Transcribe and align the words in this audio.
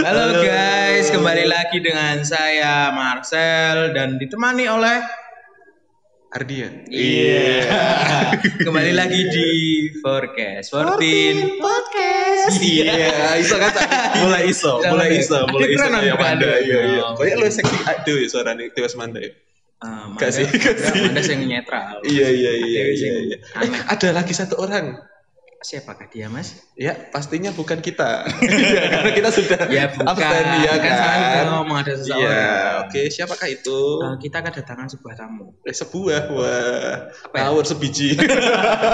Halo 0.00 0.40
guys, 0.40 1.12
kembali 1.12 1.44
lagi 1.44 1.78
dengan 1.84 2.24
saya 2.24 2.88
Marcel 2.96 3.92
dan 3.92 4.16
ditemani 4.16 4.64
oleh 4.64 5.04
Ardian. 6.32 6.88
Iya. 6.88 7.68
kembali 8.66 8.92
lagi 8.96 9.28
di 9.28 9.48
Forecast 10.00 10.72
14 10.72 11.60
podcast. 11.60 12.56
Iya, 12.56 13.36
iso 13.36 13.60
kan 13.60 13.72
mulai 14.24 14.48
iso, 14.48 14.80
mulai 14.80 15.20
iso, 15.20 15.44
mulai 15.52 15.68
iso 15.76 15.84
ya 15.84 16.16
bukan? 16.16 16.24
Manda. 16.24 16.46
Iya, 16.56 16.80
iya. 16.96 17.02
Oh, 17.04 17.18
Kayak 17.20 17.36
lu 17.36 17.46
seksi 17.52 17.76
aduh 17.84 18.16
ya 18.16 18.28
suaranya 18.32 18.64
Dewas 18.72 18.96
Manda 18.96 19.20
ya. 19.20 19.36
Ah, 19.80 20.12
Gak 20.16 20.32
sih, 20.36 20.44
gak 20.48 20.76
sih. 20.76 21.08
Anda 21.08 21.20
yang 21.24 21.40
netral. 21.48 22.00
Iya, 22.04 22.28
iya, 22.32 22.52
iya, 22.64 22.80
Dewi 22.84 22.94
iya, 22.96 23.12
iya. 23.32 23.36
Aneh. 23.60 23.80
ada 23.88 24.08
lagi 24.12 24.32
satu 24.32 24.56
orang. 24.60 25.00
Siapakah 25.60 26.08
dia, 26.08 26.24
Mas? 26.26 26.56
Ya, 26.72 26.96
pastinya 27.12 27.52
bukan 27.52 27.78
kita. 27.78 28.24
Iya, 28.40 28.80
Karena 28.96 29.10
kita 29.12 29.28
sudah 29.28 29.60
Ya 29.68 29.92
bukan. 29.92 30.08
absen, 30.08 30.44
ya 30.58 30.72
kan 30.72 30.88
kan. 30.90 31.18
kita 31.20 31.40
ngomong 31.52 31.76
ada 31.76 31.92
seseorang. 31.94 32.88
oke, 32.88 33.00
siapakah 33.06 33.48
itu? 33.50 33.78
Eh, 34.00 34.16
kita 34.24 34.40
kedatangan 34.40 34.88
sebuah 34.88 35.14
tamu. 35.14 35.52
Eh, 35.60 35.76
sebuah, 35.76 36.20
wah, 36.32 37.12
Apa 37.28 37.34
ya? 37.36 37.42
ngawur 37.44 37.68
sebiji. 37.68 38.16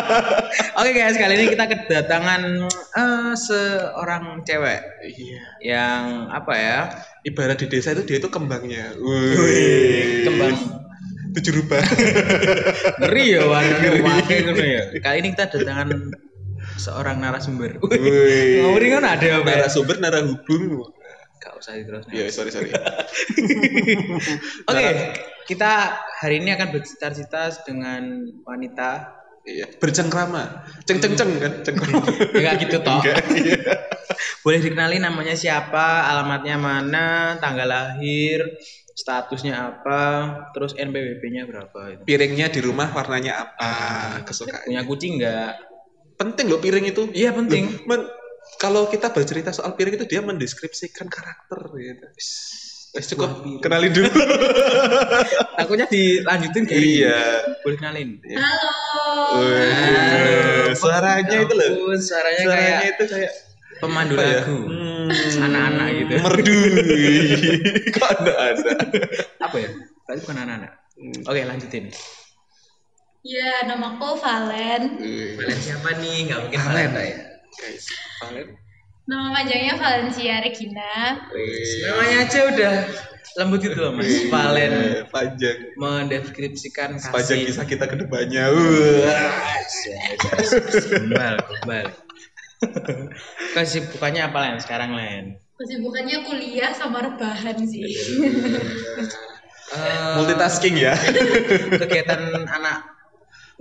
Oke 0.79 0.91
guys, 0.91 1.15
kali 1.15 1.39
ini 1.39 1.47
kita 1.49 1.65
kedatangan 1.65 2.43
eh, 2.67 3.33
seorang 3.33 4.43
cewek 4.43 4.81
Iya. 5.07 5.43
yang 5.63 6.03
apa 6.29 6.53
ya? 6.53 6.79
Ibarat 7.23 7.63
di 7.63 7.71
desa 7.71 7.95
itu 7.95 8.03
dia 8.03 8.19
itu 8.19 8.27
kembangnya. 8.27 8.91
Wih, 8.99 10.27
kembang 10.27 10.59
tujuh 11.31 11.63
rubah. 11.63 11.79
ngeri 12.99 13.25
ya 13.29 13.47
warnanya 13.47 13.91
pakai 14.03 14.37
ngono 14.43 14.65
ya. 14.65 14.83
Kali 14.99 15.17
ini 15.21 15.29
kita 15.31 15.47
kedatangan 15.47 15.89
seorang 16.77 17.21
narasumber. 17.21 17.81
Wih. 17.81 18.61
Ngawuri 18.63 18.87
kan 18.93 19.05
ada 19.05 19.27
apa? 19.41 19.49
ya? 19.49 19.57
narasumber 19.65 19.97
narahubung. 19.99 20.93
Gak 21.37 21.55
usah 21.61 21.73
diterus. 21.77 22.05
Iya, 22.11 22.27
sorry 22.33 22.51
sorry. 22.51 22.71
Oke, 24.71 24.87
kita 25.47 25.73
hari 26.19 26.43
ini 26.43 26.57
akan 26.57 26.69
bercita-cita 26.73 27.53
dengan 27.63 28.33
wanita. 28.43 29.15
Iya, 29.47 29.71
bercengkrama. 29.79 30.67
Ceng 30.91 30.99
ceng 30.99 31.15
ceng 31.15 31.39
kan, 31.39 31.53
cengkrama. 31.63 32.03
Ya 32.35 32.41
nggak 32.51 32.57
gitu 32.67 32.77
toh. 32.83 32.99
Enggak, 32.99 33.23
iya. 33.39 33.59
Boleh 34.43 34.59
dikenali 34.59 34.99
namanya 34.99 35.39
siapa, 35.39 36.11
alamatnya 36.11 36.59
mana, 36.59 37.39
tanggal 37.39 37.71
lahir, 37.71 38.43
statusnya 38.91 39.55
apa, 39.55 40.03
terus 40.51 40.75
NPWP-nya 40.75 41.47
berapa 41.47 41.79
itu. 41.95 42.03
Piringnya 42.03 42.51
di 42.51 42.59
rumah 42.59 42.91
warnanya 42.91 43.47
apa? 43.47 43.73
Kesukaan. 44.27 44.67
Punya 44.67 44.83
kucing 44.83 45.23
nggak? 45.23 45.76
Penting 46.17 46.47
loh 46.47 46.59
piring 46.59 46.87
itu. 46.87 47.03
Iya 47.11 47.31
penting. 47.31 47.65
Loh, 47.67 47.85
men- 47.91 48.11
kalau 48.57 48.87
kita 48.87 49.11
bercerita 49.11 49.51
soal 49.51 49.75
piring 49.75 49.97
itu 49.97 50.07
dia 50.07 50.21
mendeskripsikan 50.21 51.07
karakter 51.07 51.61
gitu. 51.73 52.07
Wis 52.93 53.07
cukup 53.07 53.29
piring. 53.37 53.61
kenalin 53.61 53.93
dulu. 53.93 54.09
Takutnya 55.59 55.87
dilanjutin 55.87 56.65
kayak 56.65 56.81
gini. 56.81 56.97
iya. 57.03 57.21
Boleh 57.61 57.77
kenalin. 57.77 58.09
Halo. 58.25 58.71
Wih, 59.37 60.73
suaranya 60.73 61.37
itu 61.39 61.55
loh. 61.55 61.71
Suaranya, 61.99 62.43
Suaranya 62.43 62.73
kayak 62.81 62.93
itu 62.93 63.05
kayak 63.07 63.33
pemandu 63.77 64.15
ya? 64.17 64.41
lagu. 64.41 64.57
Hmm, 64.65 65.09
Anak-anak 65.45 65.87
gitu. 65.93 66.13
Merdu. 66.17 66.57
Kok 67.95 68.07
ada 68.17 68.33
ada. 68.55 68.71
Apa 69.45 69.57
ya? 69.61 69.69
Berarti 70.07 70.21
bukan 70.25 70.37
anak-anak. 70.41 70.73
Oke 71.23 71.41
lanjutin. 71.45 71.85
Ya, 73.27 73.67
namaku 73.67 74.15
Valen. 74.23 75.03
Valen 75.35 75.59
siapa 75.59 75.99
nih? 75.99 76.31
Gak 76.31 76.41
mungkin 76.47 76.61
Valen. 76.63 76.91
Valen 76.95 77.11
ya. 77.11 77.19
Guys, 77.59 77.87
Valen. 78.23 78.49
Nama 79.07 79.27
panjangnya 79.35 79.75
Valencia 79.75 80.35
Regina. 80.43 80.95
Namanya 81.27 82.17
aja 82.23 82.41
udah 82.51 82.75
lembut 83.37 83.61
gitu 83.67 83.75
loh 83.75 83.93
mas. 83.95 84.31
Valen 84.31 85.03
panjang. 85.11 85.59
mendeskripsikan 85.75 86.99
Sepanjang 87.03 87.43
kasih. 87.43 87.51
kisah 87.51 87.67
kita 87.67 87.85
ke 87.91 87.97
depannya. 87.99 88.47
Wah. 88.51 89.59
Kembal, 90.87 91.35
kembal. 91.43 91.87
Kesibukannya 93.55 94.23
apa 94.23 94.39
Len 94.39 94.59
sekarang 94.63 94.91
Len? 94.95 95.25
Kesibukannya 95.59 96.23
kuliah 96.31 96.71
sama 96.71 97.03
rebahan 97.03 97.59
sih. 97.67 97.91
Eh, 99.67 100.15
Multitasking 100.15 100.79
ya. 100.79 100.95
kegiatan 101.75 102.23
anak 102.47 102.96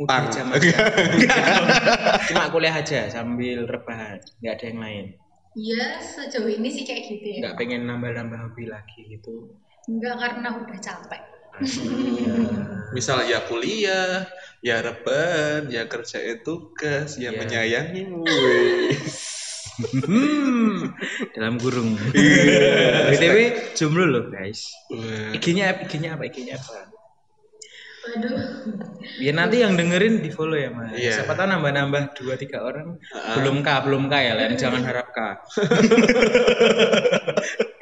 Pang. 0.04 0.28
sekarang. 0.28 0.60
Cuma 2.28 2.52
kuliah 2.52 2.76
aja 2.76 3.08
sambil 3.08 3.64
rebahan, 3.64 4.20
nggak 4.44 4.54
ada 4.60 4.66
yang 4.68 4.80
lain. 4.84 5.06
Iya, 5.56 6.04
sejauh 6.04 6.52
ini 6.52 6.68
sih 6.68 6.84
kayak 6.84 7.02
gitu 7.08 7.28
ya. 7.32 7.40
Nggak 7.48 7.56
pengen 7.56 7.88
nambah-nambah 7.88 8.40
hobi 8.52 8.68
lagi 8.68 9.08
gitu. 9.08 9.56
Enggak 9.88 10.20
karena 10.20 10.52
udah 10.60 10.80
capek. 10.84 11.22
Misal 12.92 13.24
ya 13.32 13.40
kuliah, 13.48 14.28
ya 14.60 14.84
rebahan, 14.84 15.72
ya 15.72 15.88
kerjain 15.88 16.44
tugas, 16.44 17.16
ya 17.16 17.32
Iya. 17.32 17.40
menyayangimu. 17.40 18.24
Hmm, 19.76 20.96
dalam 21.36 21.60
kurung. 21.60 22.00
Iya. 22.16 23.12
BTW 23.12 23.38
jomblo 23.76 24.08
loh 24.08 24.24
guys. 24.32 24.72
IG-nya 25.36 25.76
apa? 25.76 25.84
IG-nya 25.92 26.16
apa? 26.16 26.95
Waduh. 28.06 28.38
Biar 29.18 29.34
nanti 29.34 29.66
yang 29.66 29.74
dengerin 29.74 30.22
di 30.22 30.30
follow 30.30 30.54
ya 30.58 30.70
mas. 30.70 30.94
Iya. 30.94 31.24
Siapa 31.24 31.34
tahu 31.34 31.48
nambah-nambah 31.50 32.14
dua 32.20 32.36
tiga 32.38 32.62
orang. 32.62 33.00
Ah. 33.16 33.40
Belum 33.40 33.66
kah, 33.66 33.82
belum 33.82 34.06
kah 34.12 34.22
ya 34.22 34.34
Len. 34.38 34.54
Jangan 34.60 34.84
harap 34.86 35.10
kah. 35.10 35.42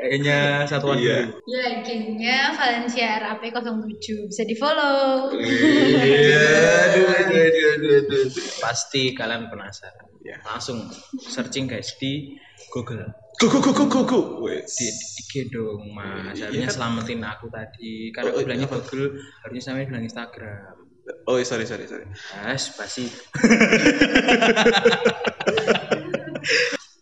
Kayaknya 0.03 0.67
satuan 0.67 0.99
Iya. 0.99 1.31
dulu. 1.31 1.39
Ya, 1.47 1.63
IG-nya 1.79 2.37
Valencia 2.53 3.07
RAP 3.23 3.43
07. 3.49 4.29
Bisa 4.29 4.43
di-follow. 4.43 5.31
Iya, 5.33 6.43
aduh, 6.91 7.07
aduh, 7.07 7.39
aduh, 7.39 7.65
aduh, 7.79 7.93
aduh. 8.03 8.23
Pasti 8.59 9.15
kalian 9.15 9.47
penasaran. 9.47 10.11
Ya. 10.21 10.37
Langsung 10.43 10.91
searching 11.17 11.71
guys 11.71 11.95
di 11.97 12.35
Google. 12.71 13.22
Go 13.49 14.03
go. 14.07 14.19
Wes. 14.45 14.77
Di, 14.79 14.87
IG 14.89 15.49
dong 15.51 15.91
mas. 15.91 16.37
Iya. 16.37 16.47
Harusnya 16.47 16.69
selamatin 16.71 17.19
aku 17.25 17.49
tadi. 17.49 18.13
Karena 18.13 18.31
Oh, 18.31 18.39
aku 18.39 18.45
bilangnya 18.47 18.67
apa? 18.69 18.77
Google, 18.85 19.19
harusnya 19.43 19.61
sama 19.63 19.83
bilang 19.83 20.05
Instagram. 20.05 20.75
Oh, 21.27 21.35
sorry 21.43 21.67
sorry 21.67 21.83
sorry. 21.83 22.07
Mas, 22.39 22.71
pasti. 22.79 23.11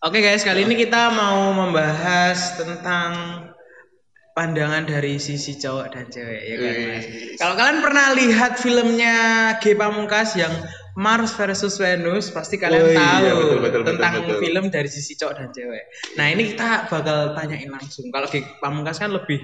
Oke 0.01 0.18
guys, 0.18 0.41
kali 0.41 0.66
ini 0.66 0.74
kita 0.74 1.13
mau 1.13 1.53
membahas 1.53 2.57
tentang 2.57 3.13
pandangan 4.34 4.90
dari 4.90 5.22
sisi 5.22 5.53
cowok 5.62 5.94
dan 5.94 6.06
cewek 6.09 6.41
ya 6.50 6.56
kan 6.57 6.74
Mas. 6.74 7.06
Kalau 7.38 7.53
kalian 7.53 7.80
pernah 7.85 8.06
lihat 8.18 8.57
filmnya 8.57 9.16
G 9.62 9.78
Pamungkas 9.78 10.34
yang 10.34 10.50
Mars 11.00 11.31
versus 11.40 11.79
Venus, 11.79 12.35
pasti 12.35 12.59
kalian 12.59 12.84
Oh 12.84 12.91
iya, 12.91 13.00
tahu 13.00 13.24
betul, 13.40 13.59
betul, 13.63 13.81
tentang 13.88 14.13
betul, 14.19 14.28
betul. 14.28 14.41
film 14.44 14.66
dari 14.68 14.90
sisi 14.91 15.13
cowok 15.16 15.34
dan 15.40 15.50
cewek. 15.56 15.84
Nah 16.19 16.25
ini 16.28 16.44
kita 16.52 16.91
bakal 16.91 17.31
tanyain 17.31 17.69
langsung. 17.72 18.12
Kalau 18.12 18.28
G 18.28 18.44
Pamungkas 18.59 19.00
kan 19.00 19.12
lebih 19.16 19.40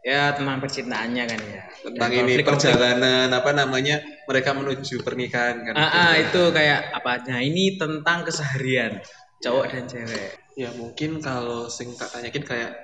ya 0.00 0.32
tentang 0.36 0.60
percintaannya 0.60 1.24
kan 1.24 1.40
ya. 1.40 1.62
Tentang 1.80 2.10
Dan 2.10 2.16
ini 2.16 2.20
konflik-konflik 2.40 2.76
perjalanan 2.76 3.28
apa 3.32 3.50
namanya 3.56 3.96
mereka 4.28 4.50
menuju 4.52 5.00
pernikahan 5.00 5.56
kan. 5.64 5.74
Ah, 5.76 5.88
ah, 5.88 6.12
itu 6.20 6.42
kayak 6.52 6.92
apanya? 6.92 7.40
Ini 7.40 7.80
tentang 7.80 8.28
keseharian 8.28 9.00
cowok 9.40 9.64
dan 9.72 9.84
cewek. 9.88 10.28
Ya 10.56 10.68
mungkin 10.76 11.24
kalau 11.24 11.72
sing 11.72 11.96
tak 11.96 12.12
tanyakin 12.12 12.44
kayak 12.44 12.76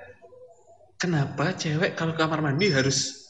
kenapa 0.96 1.52
cewek 1.52 1.92
kalau 1.92 2.16
kamar 2.16 2.40
mandi 2.40 2.72
harus 2.72 3.28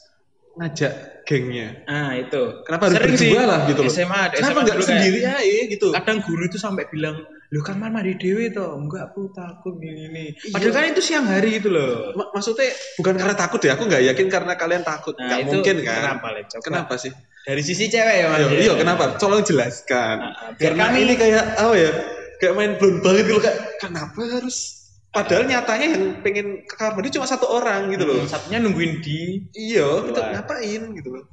ngajak 0.55 1.16
gengnya? 1.27 1.83
Ah, 1.83 2.15
itu. 2.15 2.63
Kenapa 2.63 2.87
harus 2.87 2.95
Sering 2.95 3.13
berdua 3.13 3.27
sih. 3.37 3.43
lah 3.43 3.59
gitu 3.67 3.81
loh? 3.83 3.91
SMA, 3.91 4.19
ada 4.23 4.33
Kenapa 4.33 4.59
nggak 4.63 4.77
sendiri 4.81 5.19
aja 5.21 5.35
gitu? 5.67 5.87
Kadang 5.91 6.17
guru 6.23 6.43
itu 6.43 6.55
sampai 6.55 6.87
bilang, 6.87 7.19
"Lu 7.47 7.59
kamar 7.59 7.91
mandi 7.91 8.15
dewe 8.15 8.47
toh." 8.49 8.73
Enggak, 8.73 9.11
aku 9.11 9.27
takut 9.29 9.75
gini 9.75 10.07
nih. 10.07 10.27
Iya. 10.33 10.51
Padahal 10.55 10.71
kan 10.71 10.83
itu 10.87 11.01
siang 11.03 11.27
hari 11.27 11.49
gitu 11.53 11.67
loh. 11.67 12.15
Ma- 12.15 12.31
maksudnya 12.31 12.71
bukan 12.95 13.13
karena 13.13 13.35
takut 13.35 13.59
ya, 13.59 13.75
aku 13.75 13.83
nggak 13.85 14.03
yakin 14.07 14.27
karena 14.27 14.53
kalian 14.55 14.81
takut. 14.81 15.13
Nah, 15.13 15.27
nggak 15.27 15.39
itu 15.43 15.49
mungkin 15.53 15.75
kan? 15.81 15.99
Kenapa, 16.01 16.27
Le? 16.31 16.41
Coba. 16.47 16.63
Kenapa 16.63 16.93
sih? 16.95 17.11
Dari 17.43 17.61
sisi 17.61 17.85
cewek 17.85 18.15
ya, 18.17 18.25
Mas. 18.27 18.39
Iya, 18.41 18.49
iya 18.61 18.73
kenapa? 18.73 19.03
Tolong 19.15 19.43
jelaskan. 19.43 20.15
Ah, 20.17 20.31
ah, 20.31 20.49
biar 20.55 20.71
Karena 20.71 20.83
kami- 20.89 21.03
ini 21.03 21.13
kayak 21.13 21.43
apa 21.53 21.75
ya? 21.75 21.91
Kayak 22.37 22.53
main 22.53 22.71
belum 22.77 22.95
banget 23.01 23.23
gitu 23.25 23.39
kayak 23.41 23.57
kenapa 23.77 24.21
harus 24.29 24.76
padahal 25.17 25.43
nyatanya 25.43 25.87
yang 25.97 26.03
pengen 26.21 26.47
ke 26.63 26.75
kamar 26.77 26.93
mandi 26.95 27.09
cuma 27.09 27.25
satu 27.25 27.49
orang 27.49 27.89
gitu 27.89 28.05
loh. 28.05 28.21
Hmm, 28.21 28.29
Satunya 28.29 28.61
nungguin 28.61 29.01
di 29.01 29.41
Iya, 29.51 30.05
gitu 30.05 30.19
ngapain 30.21 30.81
gitu 30.93 31.09
loh. 31.09 31.25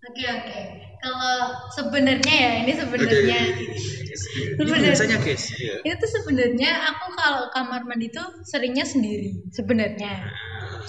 Oke, 0.00 0.24
oke. 0.24 0.60
Kalau 0.98 1.36
sebenarnya 1.70 2.34
ya, 2.34 2.52
ini 2.64 2.72
sebenarnya 2.72 3.40
Ini 4.18 4.56
Sebenarnya- 4.58 4.90
biasanya, 4.90 5.16
guys. 5.22 5.44
Iya. 5.54 5.74
itu 5.84 5.94
tuh 5.94 6.10
sebenarnya 6.10 6.70
aku 6.90 7.06
kalau 7.14 7.42
kamar 7.54 7.86
mandi 7.86 8.10
tuh 8.10 8.26
seringnya 8.42 8.82
sendiri 8.82 9.30
sebenarnya 9.48 10.26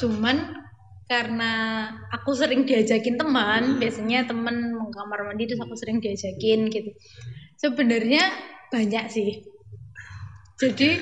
cuman 0.01 0.55
karena 1.05 1.51
aku 2.09 2.33
sering 2.33 2.65
diajakin 2.65 3.17
teman 3.17 3.77
biasanya 3.77 4.25
teman 4.25 4.73
mau 4.73 4.89
kamar 4.89 5.29
mandi 5.29 5.45
terus 5.45 5.61
aku 5.61 5.77
sering 5.77 6.01
diajakin 6.01 6.73
gitu 6.73 6.89
sebenarnya 7.55 8.33
banyak 8.69 9.05
sih 9.09 9.45
Jadi 10.57 10.99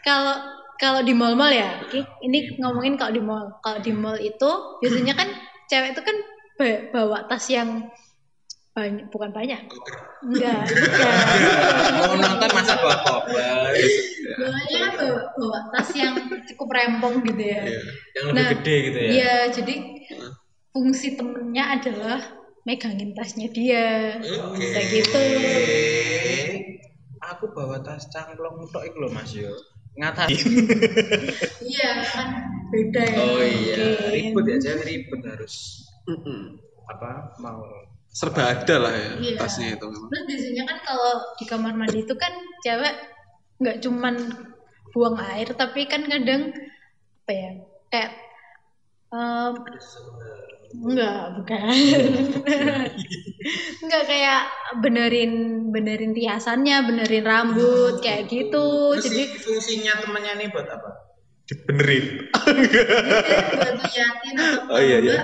kalau 0.00 0.36
kalau 0.78 1.02
di 1.02 1.10
mall-mall 1.10 1.50
ya, 1.50 1.82
oke, 1.82 1.98
ini 2.22 2.54
ngomongin 2.56 2.94
kalau 2.94 3.12
di 3.12 3.22
mall. 3.22 3.46
Kalau 3.60 3.78
di 3.82 3.90
mall 3.90 4.16
itu 4.16 4.50
biasanya 4.78 5.14
kan 5.14 5.28
cewek 5.66 5.92
itu 5.92 6.02
kan 6.02 6.16
ba- 6.54 6.84
bawa 6.94 7.18
tas 7.26 7.44
yang 7.50 7.90
banyak, 8.72 9.10
bukan 9.10 9.34
banyak. 9.34 9.58
Enggak, 10.22 10.66
enggak. 10.70 11.18
Mau 11.98 12.14
nonton 12.14 12.50
masa 12.54 12.74
bawa 12.78 12.96
koper 13.02 13.74
Bawanya 14.38 14.78
kan 14.78 14.92
bawa, 14.98 15.22
bawa 15.34 15.58
tas 15.74 15.90
yang 15.94 16.14
cukup 16.46 16.68
rempong 16.70 17.26
gitu 17.26 17.42
ya. 17.42 17.62
Iya. 17.66 17.80
yang 18.14 18.24
lebih 18.30 18.34
Nah, 18.38 18.48
gede 18.54 18.74
gitu 18.86 18.98
ya. 18.98 19.08
Iya, 19.10 19.34
jadi 19.50 19.74
fungsi 20.70 21.18
temennya 21.18 21.64
adalah 21.74 22.18
megangin 22.62 23.18
tasnya 23.18 23.50
dia. 23.50 24.14
Bisa 24.22 24.80
gitu. 24.94 25.18
Oke. 25.18 25.82
Aku 27.34 27.50
bawa 27.50 27.82
tas 27.82 28.06
cangklong 28.14 28.62
tok 28.70 28.86
iku 28.86 29.06
lho 29.06 29.10
Mas 29.10 29.34
yo. 29.34 29.50
Ngatasi. 29.98 30.42
Iya, 31.68 31.90
kan 32.06 32.28
beda 32.70 33.02
ya. 33.02 33.18
Oh 33.18 33.42
iya, 33.42 33.76
mungkin. 33.76 34.12
ribet 34.14 34.44
ya, 34.46 34.56
cewek 34.62 34.84
ribet 34.86 35.20
harus 35.26 35.54
Mm-mm. 36.06 36.56
apa 36.88 37.36
mau 37.42 37.60
serba 38.08 38.56
ada 38.56 38.76
lah 38.80 38.94
ya 38.96 39.10
Iya. 39.20 39.36
tasnya 39.36 39.76
itu 39.76 39.84
memang 39.84 40.08
Terus 40.08 40.24
biasanya 40.24 40.62
kan 40.64 40.78
kalau 40.80 41.12
di 41.36 41.44
kamar 41.44 41.72
mandi 41.76 42.00
itu 42.00 42.14
kan 42.16 42.32
cewek 42.64 42.94
nggak 43.60 43.76
cuman 43.84 44.14
buang 44.94 45.16
air 45.20 45.52
tapi 45.52 45.84
kan 45.84 46.08
kadang 46.08 46.48
apa 47.20 47.32
ya 47.34 47.50
kayak 47.92 48.10
em, 49.08 49.54
enggak 50.84 51.20
bukan. 51.36 51.60
Enggak 53.78 54.02
kayak 54.04 54.40
benerin 54.82 55.32
benerin 55.72 56.12
riasannya 56.12 56.84
benerin 56.84 57.24
rambut 57.24 58.02
kayak 58.02 58.28
gitu. 58.28 58.92
Terus 58.98 59.06
jadi 59.08 59.22
si 59.32 59.38
fungsinya 59.40 59.92
temannya 60.04 60.32
nih 60.44 60.48
buat 60.52 60.68
apa? 60.68 60.90
dibenerin. 61.48 62.28
Buat 62.28 63.76
liatin 63.80 64.36
Oh, 64.68 64.76
iya, 64.76 64.98
iya. 65.00 65.18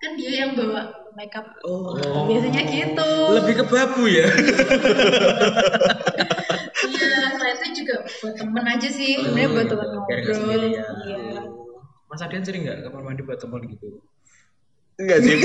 kan 0.00 0.16
dia 0.16 0.46
yang 0.46 0.56
bawa 0.56 0.88
makeup. 1.12 1.44
Oh, 1.68 1.92
biasanya 2.24 2.64
gitu. 2.64 3.10
Lebih 3.36 3.54
ke 3.60 3.64
babu 3.68 4.08
ya. 4.08 4.24
iya 6.86 7.08
selain 7.36 7.56
itu 7.60 7.84
juga 7.84 7.94
buat 8.08 8.34
temen 8.40 8.64
aja 8.64 8.88
sih. 8.88 9.20
Sebenarnya 9.20 9.48
buat 9.52 9.66
temen 9.68 9.88
Biar 9.92 10.00
nggak 10.00 10.08
ngobrol. 10.08 10.36
sendirian. 10.40 10.94
iya 11.04 11.20
Mas 12.06 12.20
Adian 12.20 12.42
sering 12.42 12.62
nggak 12.62 12.86
kamar 12.86 13.02
mandi 13.02 13.22
buat 13.22 13.38
teman 13.38 13.62
gitu? 13.66 13.98
enggak 14.96 15.20
sih 15.20 15.36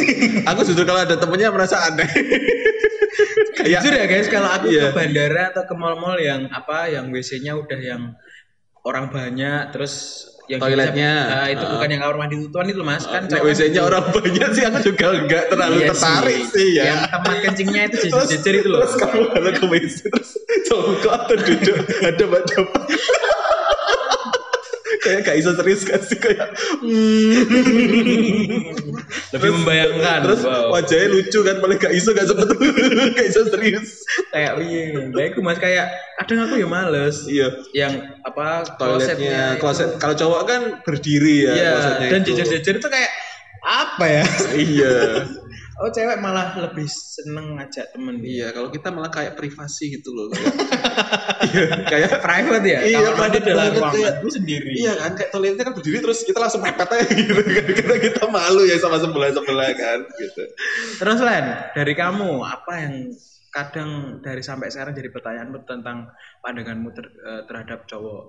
aku 0.47 0.63
justru 0.63 0.87
kalau 0.87 1.03
ada 1.03 1.19
temennya 1.19 1.51
merasa 1.51 1.75
aneh 1.83 2.07
kayak 3.59 3.83
Jujur 3.83 3.93
ya 3.93 4.05
guys, 4.07 4.27
kalau 4.27 4.47
aku 4.47 4.71
Iya. 4.71 4.89
ke 4.89 4.95
bandara 4.95 5.43
atau 5.51 5.63
ke 5.67 5.73
mall-mall 5.75 6.15
yang 6.17 6.47
apa, 6.49 6.87
yang 6.87 7.11
WC-nya 7.11 7.53
udah 7.53 7.77
yang 7.77 8.15
orang 8.81 9.11
banyak, 9.11 9.69
terus 9.69 10.25
yang 10.49 10.57
Toiletnya. 10.57 11.11
Nah, 11.29 11.45
itu 11.47 11.61
Ah. 11.61 11.69
bukan 11.77 11.87
yang 11.87 12.01
kamar 12.01 12.17
mandi 12.17 12.35
tutuan 12.41 12.65
itu 12.65 12.81
mas, 12.81 13.03
kan 13.05 13.27
cowok 13.27 13.43
WC-nya 13.45 13.81
orang 13.83 14.03
banyak 14.09 14.49
sih 14.51 14.63
aku 14.65 14.79
juga 14.81 15.05
enggak 15.13 15.43
terlalu 15.47 15.75
Iya 15.77 15.87
tertarik 15.93 16.41
sih, 16.49 16.67
ya. 16.73 16.83
Yang 16.87 16.99
tempat 17.11 17.35
kencingnya 17.43 17.81
itu 17.85 17.97
jejer-jejer 18.01 18.53
itu 18.57 18.69
loh. 18.71 18.79
Terus 18.81 18.95
kamu 18.97 19.21
kalau 19.29 19.51
ke 19.51 19.65
WC 19.67 19.95
terus 20.09 20.29
cowok 20.65 21.11
atau 21.11 21.35
duduk 21.37 21.77
ada 22.01 22.23
pada 22.25 22.55
kayak 25.01 25.19
gak 25.25 25.36
bisa 25.42 25.51
serius 25.57 25.81
kan 25.83 26.00
sih 26.06 26.18
kayak 26.18 26.48
hmm. 26.80 27.33
Lebih 29.31 29.50
membayangkan. 29.57 30.19
terus 30.24 30.42
wow. 30.45 30.71
wajahnya 30.71 31.07
lucu 31.09 31.39
kan 31.42 31.57
paling 31.59 31.77
gak 31.81 31.94
iso 31.94 32.13
gak 32.13 32.30
sempet 32.30 32.48
gak 33.18 33.27
iso 33.27 33.42
serius 33.50 34.06
kayak 34.30 34.62
iya, 34.62 35.09
baik 35.12 35.36
mas 35.42 35.57
kayak 35.57 35.89
kadang 36.21 36.45
aku 36.45 36.62
ya 36.62 36.68
males. 36.69 37.25
iya 37.25 37.50
Yang 37.74 37.94
apa 38.21 38.63
toiletnya 38.77 39.57
kloset 39.57 39.98
itu. 39.98 40.00
kalau 40.00 40.15
cowok 40.15 40.42
kan 40.45 40.62
berdiri 40.86 41.50
ya 41.50 41.54
Iya, 41.57 41.74
dan 42.13 42.21
jejer-jejer 42.21 42.77
itu 42.77 42.88
kayak 42.88 43.12
apa 43.62 44.06
ya? 44.06 44.25
iya 44.57 44.95
Oh 45.81 45.89
cewek 45.89 46.22
malah 46.22 46.54
lebih 46.62 46.86
seneng 46.86 47.57
ngajak 47.57 47.89
temen. 47.89 48.22
iya 48.22 48.54
kalau 48.54 48.69
kita 48.69 48.94
malah 48.94 49.10
kayak 49.10 49.33
privasi 49.33 49.98
gitu 49.98 50.13
loh 50.13 50.30
kayak 50.30 50.54
iya 51.50 51.63
kayak 51.89 52.10
Private 52.22 52.66
ya? 52.66 52.80
Iya, 52.86 52.98
adalah 53.01 53.18
banget, 53.18 53.42
ruangan 53.50 53.94
kayak- 53.98 54.18
lu 54.22 54.30
sendiri. 54.30 54.72
Iya 54.78 54.94
kan, 54.94 55.12
kayak 55.18 55.30
toiletnya 55.33 55.63
kan 55.66 55.74
berdiri 55.74 55.98
terus 56.00 56.22
kita 56.22 56.38
langsung 56.38 56.62
mepet 56.62 56.86
aja 56.86 57.10
gitu 57.10 57.33
kan. 57.33 57.66
Karena 57.66 57.98
kita 57.98 58.24
malu 58.30 58.62
ya 58.69 58.78
sama 58.78 59.01
sebelah-sebelah 59.01 59.72
kan 59.74 60.00
gitu. 60.22 60.44
Terus 61.01 61.19
Len, 61.19 61.45
dari 61.74 61.94
kamu 61.98 62.30
apa 62.45 62.74
yang 62.78 62.94
kadang 63.50 63.89
dari 64.22 64.39
sampai 64.45 64.69
sekarang 64.69 64.94
jadi 64.94 65.10
pertanyaanmu 65.10 65.66
tentang 65.66 66.07
pandanganmu 66.39 66.89
ter- 66.94 67.10
eh, 67.19 67.42
terhadap 67.50 67.89
cowok? 67.89 68.24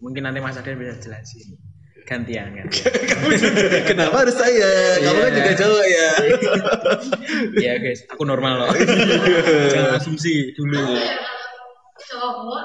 Mungkin 0.00 0.24
nanti 0.24 0.40
Mas 0.40 0.56
Adian 0.56 0.80
bisa 0.80 0.96
jelasin. 0.96 1.75
Gantian, 2.06 2.54
gantian. 2.54 2.92
Kenapa 3.90 4.22
harus 4.22 4.38
saya? 4.38 5.02
Kamu 5.02 5.18
kan 5.18 5.26
Iya. 5.26 5.36
juga 5.36 5.52
cowok 5.58 5.84
ya. 5.84 6.08
Iya 7.66 7.72
guys, 7.76 8.00
aku 8.06 8.22
normal 8.22 8.62
loh. 8.62 8.70
Jangan 9.74 9.98
asumsi 9.98 10.54
dulu. 10.54 10.86
cowok 12.06 12.64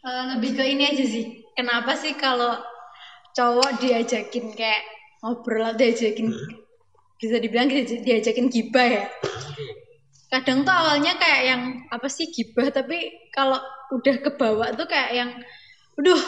eh, 0.00 0.24
lebih 0.32 0.50
ke 0.56 0.64
ini 0.64 0.84
aja 0.88 1.04
sih 1.04 1.24
kenapa 1.52 1.92
sih 1.94 2.16
kalau 2.16 2.56
cowok 3.32 3.76
diajakin 3.78 4.56
kayak 4.56 4.80
ngobrol 5.20 5.60
atau 5.60 5.76
diajakin 5.76 6.32
bisa 7.18 7.36
dibilang 7.36 7.68
dia- 7.68 7.84
diajakin 7.84 8.48
gibah 8.48 8.86
ya 8.86 9.04
kadang 10.32 10.64
tuh 10.64 10.72
awalnya 10.72 11.20
kayak 11.20 11.42
yang 11.44 11.62
apa 11.90 12.08
sih 12.08 12.32
gibah 12.32 12.70
tapi 12.70 12.96
kalau 13.28 13.60
udah 13.92 14.16
ke 14.18 14.30
bawah 14.34 14.72
tuh 14.72 14.88
kayak 14.88 15.10
yang 15.12 15.30
aduh 15.94 16.22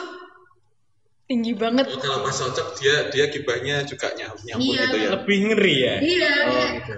tinggi 1.28 1.52
banget 1.52 1.86
Oh, 1.92 2.00
kalau 2.00 2.24
pas 2.24 2.32
cocok 2.32 2.68
dia 2.80 2.96
dia 3.12 3.24
gibahnya 3.28 3.84
juga 3.84 4.08
nyambung, 4.16 4.44
nyambung 4.48 4.74
Iya. 4.74 4.82
gitu 4.88 4.96
ya. 4.96 5.08
Lebih 5.14 5.36
ngeri 5.44 5.74
ya? 5.76 5.94
iya 6.00 6.32
Oh 6.48 6.66
gitu. 6.72 6.94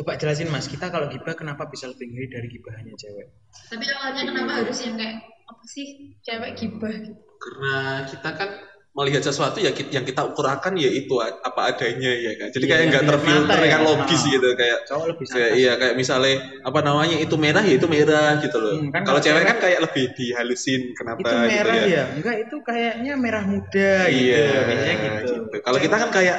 Coba 0.00 0.14
jelasin 0.16 0.48
Mas, 0.48 0.70
kita 0.70 0.86
kalau 0.88 1.10
gibah 1.10 1.34
kenapa 1.34 1.66
bisa 1.66 1.90
lebih 1.90 2.06
ngeri 2.08 2.26
dari 2.30 2.48
gibahannya 2.48 2.94
cewek? 2.94 3.26
tapi 3.68 3.84
awalnya 3.90 4.22
kenapa 4.24 4.52
harus 4.62 4.78
yang 4.86 4.94
kayak 4.94 5.18
apa 5.44 5.62
sih 5.66 5.86
cewek 6.22 6.52
gibah 6.56 6.94
gitu 6.94 7.18
Karena 7.40 7.74
kita 8.06 8.30
kan 8.38 8.50
melihat 8.90 9.22
sesuatu 9.22 9.62
ya 9.62 9.70
yang 9.70 10.02
kita 10.02 10.26
ukurakan 10.26 10.74
ya 10.74 10.90
itu 10.90 11.14
apa 11.22 11.60
adanya 11.70 12.10
ya 12.10 12.32
kan. 12.34 12.48
Jadi 12.50 12.64
Iya, 12.66 12.72
kayak 12.74 12.84
nggak 12.90 13.04
terfilter 13.06 13.58
ya. 13.62 13.68
kan 13.70 13.80
logis 13.86 14.18
Ah. 14.20 14.30
gitu 14.34 14.48
kayak 14.58 14.78
Cowok 14.90 15.06
lebih 15.14 15.26
kayak 15.30 15.50
iya 15.54 15.72
kayak 15.78 15.94
misalnya 15.94 16.34
apa 16.66 16.78
namanya 16.82 17.16
itu 17.16 17.34
merah 17.38 17.62
ya 17.62 17.74
itu 17.78 17.86
merah 17.86 18.42
gitu 18.42 18.56
loh. 18.58 18.74
Hmm, 18.82 18.90
kan 18.90 19.02
kalau 19.06 19.20
cewek 19.22 19.46
kan 19.46 19.56
kayak 19.62 19.78
lebih 19.86 20.04
dihalusin 20.18 20.80
kenapa 20.98 21.18
Itu 21.22 21.36
merah 21.38 21.74
gitu 21.78 21.88
ya? 21.94 22.04
Enggak, 22.18 22.36
itu 22.42 22.56
kayaknya 22.66 23.12
merah 23.14 23.44
muda 23.46 23.92
gitu. 24.10 24.26
Iya, 24.26 24.46
Biasanya 24.66 24.94
gitu. 25.22 25.34
Kalau 25.62 25.78
kita 25.78 25.96
kan 25.96 26.10
kayak 26.10 26.38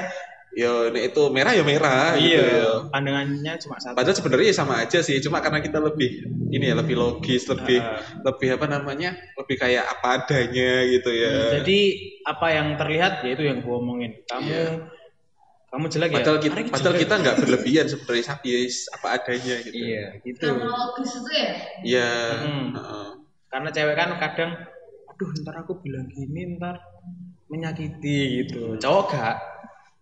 ya 0.51 0.91
ini 0.91 1.07
itu 1.07 1.21
merah 1.31 1.55
ya 1.55 1.63
merah 1.63 2.11
gitu 2.19 2.35
iya, 2.35 2.43
ya. 2.59 2.71
pandangannya 2.91 3.53
cuma 3.57 3.79
satu. 3.79 3.95
Padahal 3.95 4.15
sebenarnya 4.15 4.47
ya 4.51 4.55
sama 4.55 4.73
aja 4.83 4.99
sih, 4.99 5.15
cuma 5.19 5.39
karena 5.39 5.63
kita 5.63 5.79
lebih 5.79 6.09
ini 6.51 6.65
ya 6.67 6.75
lebih 6.75 6.95
logis, 6.95 7.47
lebih 7.47 7.79
Ah. 7.79 8.03
lebih 8.27 8.59
apa 8.59 8.67
namanya? 8.67 9.15
lebih 9.39 9.55
kayak 9.55 9.87
apa 9.87 10.07
adanya 10.19 10.83
gitu 10.85 11.07
ya. 11.09 11.31
Hmm, 11.31 11.51
Jadi 11.63 11.79
apa 12.23 12.47
yang 12.51 12.67
terlihat 12.75 13.23
ya 13.23 13.29
itu 13.31 13.43
yang 13.47 13.63
gua 13.63 13.79
omongin. 13.79 14.11
Kamu 14.27 14.43
Iya. 14.45 14.67
kamu 15.67 15.85
jelek 15.87 16.09
ya? 16.11 16.15
padahal 16.19 16.37
kita, 16.37 16.51
Hari 16.51 16.63
ini 16.63 16.71
padahal 16.75 16.91
jelek. 16.91 17.03
kita 17.07 17.13
nggak 17.15 17.35
berlebihan 17.39 17.85
sebenarnya 17.87 18.23
ya, 18.43 18.59
apa 18.91 19.07
adanya 19.15 19.55
gitu. 19.63 19.75
Iya, 19.79 20.03
gitu. 20.21 20.47
sama 20.51 20.67
logis 20.67 21.11
itu 21.15 21.31
ya 21.31 21.49
Iya. 21.81 22.09
Hmm. 22.43 22.67
heeh. 22.75 23.09
Karena 23.47 23.69
cewek 23.71 23.95
kan 23.95 24.09
kadang 24.19 24.51
aduh 25.07 25.29
ntar 25.39 25.55
aku 25.59 25.79
bilang 25.79 26.07
gini 26.07 26.59
ntar 26.59 26.75
menyakiti 27.47 28.17
gitu. 28.43 28.75
Cowok 28.77 29.03
gak 29.11 29.35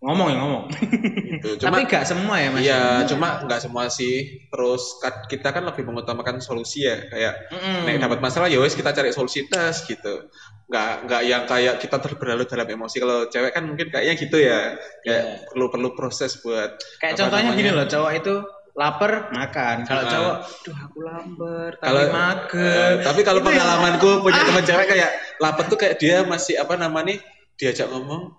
ngomong 0.00 0.26
ya 0.26 0.36
ngomong. 0.40 0.64
gitu. 0.72 1.48
Cuma 1.60 1.76
Tapi 1.76 1.84
gak 1.86 2.04
semua 2.04 2.36
ya 2.36 2.48
Mas. 2.48 2.60
Iya, 2.64 2.80
cuma 3.04 3.44
nggak 3.44 3.60
semua 3.60 3.84
sih. 3.86 4.16
Terus 4.48 4.96
kita 5.28 5.52
kan 5.52 5.62
lebih 5.62 5.84
mengutamakan 5.84 6.40
solusi 6.40 6.88
ya, 6.88 7.04
kayak 7.04 7.52
Mm-mm. 7.52 7.84
nek 7.84 8.00
dapat 8.00 8.18
masalah 8.18 8.48
ya 8.48 8.56
wes 8.58 8.72
kita 8.72 8.90
cari 8.90 9.12
solusi 9.12 9.44
tes 9.44 9.84
gitu. 9.84 10.32
Nggak 10.66 10.90
nggak 11.04 11.22
yang 11.22 11.42
kayak 11.44 11.74
kita 11.78 12.00
terberlalu 12.00 12.44
dalam 12.44 12.64
emosi. 12.64 12.96
Kalau 12.96 13.28
cewek 13.28 13.52
kan 13.52 13.68
mungkin 13.68 13.92
kayaknya 13.92 14.14
gitu 14.16 14.36
ya, 14.40 14.72
kayak 15.00 15.20
Iya. 15.20 15.36
perlu 15.46 15.66
perlu 15.68 15.88
proses 15.92 16.40
buat 16.40 16.80
Kayak 16.96 17.20
contohnya 17.20 17.52
namanya? 17.52 17.60
gini 17.60 17.70
loh, 17.70 17.84
cowok 17.84 18.12
itu 18.16 18.34
lapar 18.72 19.12
makan. 19.30 19.76
Kalau 19.84 20.00
Ah. 20.00 20.08
cowok, 20.08 20.36
duh 20.64 20.76
aku 20.80 20.98
lapar, 21.04 21.70
tapi 21.76 21.84
Kalau- 21.84 22.08
mager. 22.08 22.56
Eh, 22.56 22.94
tapi 23.04 23.20
kalau 23.20 23.40
pengalamanku 23.44 24.10
punya 24.24 24.40
Ah. 24.40 24.46
teman 24.48 24.64
cewek 24.72 24.86
kayak 24.88 25.10
lapar 25.36 25.64
tuh 25.68 25.76
kayak 25.76 26.00
dia 26.00 26.24
masih 26.24 26.56
apa 26.56 26.72
namanya 26.74 27.20
diajak 27.60 27.92
ngomong 27.92 28.32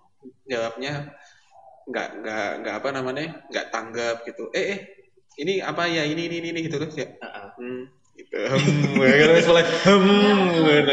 jawabnya 0.44 1.14
nggak 1.90 2.08
nggak 2.22 2.50
nggak 2.62 2.76
apa 2.78 2.90
namanya 2.94 3.24
nggak 3.50 3.66
tanggap 3.74 4.16
gitu. 4.28 4.50
Eh 4.54 4.66
eh 4.76 4.80
ini 5.40 5.64
apa 5.64 5.88
ya 5.88 6.04
ini 6.06 6.28
ini 6.28 6.38
ini 6.52 6.60
gitu 6.68 6.78
terus 6.78 6.96
ya. 6.98 7.08
Heeh. 7.08 7.48
Hmm, 7.58 7.84
gitu. 8.20 8.38
Terus 8.38 9.46
mulai 9.48 9.64
hmm, 9.66 10.46